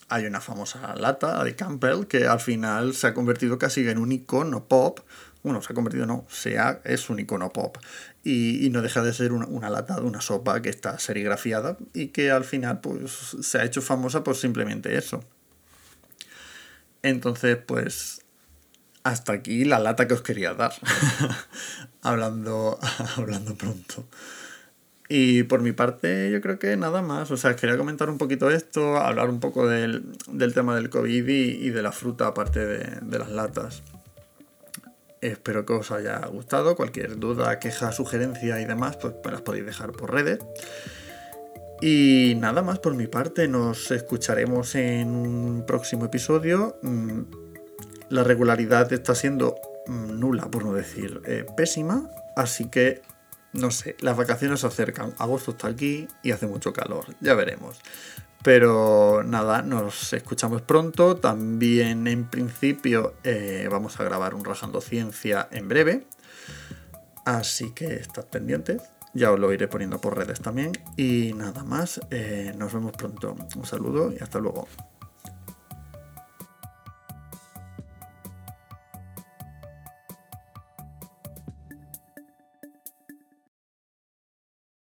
hay 0.09 0.27
una 0.27 0.40
famosa 0.40 0.94
lata 0.96 1.42
de 1.44 1.55
Campbell 1.55 2.07
que 2.07 2.27
al 2.27 2.40
final 2.40 2.94
se 2.94 3.09
ha 3.09 3.14
convertido 3.14 3.59
casi 3.59 3.87
en 3.88 3.99
un 3.99 4.12
icono 4.12 4.64
pop, 4.64 5.01
bueno, 5.42 5.62
se 5.62 5.72
ha 5.72 5.75
convertido, 5.75 6.07
no, 6.07 6.27
sea, 6.29 6.81
es 6.85 7.09
un 7.09 7.20
icono 7.20 7.53
pop. 7.53 7.79
Y, 8.25 8.68
no 8.70 8.83
deja 8.83 9.03
de 9.03 9.12
ser 9.12 9.33
una, 9.33 9.70
lata 9.70 9.94
de 9.94 10.03
una 10.03 10.20
sopa 10.20 10.61
que 10.61 10.70
está 10.70 10.99
serigrafiada 10.99 11.77
y 11.94 12.09
que 12.09 12.33
al 12.33 12.42
final 12.42 12.81
pues 12.81 13.37
se 13.40 13.59
ha 13.59 13.64
hecho 13.64 13.81
famosa 13.81 14.25
por 14.25 14.35
simplemente 14.35 14.96
eso. 14.96 15.22
Entonces, 17.03 17.59
pues 17.64 18.25
hasta 19.05 19.35
aquí 19.35 19.64
la 19.64 19.79
lata 19.79 20.09
que 20.09 20.14
os 20.14 20.22
quería 20.22 20.55
dar. 20.55 20.72
hablando, 22.06 22.78
hablando 23.16 23.54
pronto. 23.54 24.04
Y 25.08 25.44
por 25.44 25.60
mi 25.60 25.72
parte, 25.72 26.30
yo 26.32 26.40
creo 26.40 26.58
que 26.58 26.76
nada 26.76 27.02
más. 27.02 27.30
O 27.30 27.36
sea, 27.36 27.54
quería 27.54 27.76
comentar 27.76 28.10
un 28.10 28.18
poquito 28.18 28.50
esto, 28.50 28.96
hablar 28.96 29.28
un 29.28 29.40
poco 29.40 29.68
del, 29.68 30.16
tema 30.54 30.74
del 30.74 30.90
COVID 30.90 31.28
y, 31.28 31.70
de 31.70 31.82
la 31.82 31.92
fruta, 31.92 32.28
aparte 32.28 32.64
de, 32.64 33.18
las 33.18 33.30
latas. 33.30 33.82
Espero 35.20 35.64
que 35.64 35.74
os 35.74 35.90
haya 35.92 36.18
gustado. 36.26 36.74
Cualquier 36.74 37.18
duda, 37.18 37.58
queja, 37.60 37.92
sugerencia 37.92 38.60
y 38.60 38.64
demás, 38.64 38.96
pues 38.96 39.14
las 39.30 39.42
podéis 39.42 39.66
dejar 39.66 39.92
por 39.92 40.12
redes. 40.12 40.40
Y 41.80 42.34
nada 42.38 42.62
más 42.62 42.78
por 42.78 42.94
mi 42.94 43.06
parte, 43.06 43.48
nos 43.48 43.90
escucharemos 43.90 44.74
en 44.74 45.10
un 45.10 45.64
próximo 45.66 46.06
episodio. 46.06 46.78
Mm, 46.82 47.20
la 48.08 48.24
regularidad 48.24 48.92
está 48.92 49.14
siendo 49.14 49.56
nula, 49.88 50.51
por 50.51 50.64
no 50.64 50.72
decir 50.72 51.20
eh, 51.25 51.44
pésima, 51.57 52.11
así 52.37 52.66
que 52.66 53.03
no 53.53 53.70
sé, 53.70 53.96
las 54.01 54.16
vacaciones 54.16 54.61
se 54.61 54.66
acercan, 54.66 55.14
agosto 55.18 55.53
está 55.53 55.68
aquí 55.68 56.09
y 56.22 56.33
hace 56.33 56.46
mucho 56.46 56.72
calor, 56.72 57.07
ya 57.20 57.35
veremos. 57.35 57.81
Pero 58.42 59.25
nada, 59.25 59.62
nos 59.62 60.12
escuchamos 60.12 60.62
pronto. 60.62 61.16
También 61.16 62.07
en 62.07 62.31
principio 62.31 63.14
eh, 63.25 63.66
vamos 63.68 63.99
a 63.99 64.05
grabar 64.05 64.35
un 64.35 64.44
Rajando 64.44 64.81
Ciencia 64.81 65.49
en 65.51 65.66
breve. 65.66 66.07
Así 67.25 67.72
que 67.72 67.96
estad 67.96 68.25
pendientes. 68.27 68.83
Ya 69.14 69.33
os 69.33 69.40
lo 69.40 69.53
iré 69.53 69.66
poniendo 69.66 70.01
por 70.01 70.16
redes 70.16 70.40
también. 70.40 70.70
Y 70.96 71.33
nada 71.35 71.64
más, 71.64 72.01
eh, 72.11 72.53
nos 72.57 72.72
vemos 72.72 72.92
pronto. 72.92 73.35
Un 73.57 73.66
saludo 73.66 74.12
y 74.12 74.22
hasta 74.22 74.38
luego. 74.38 74.68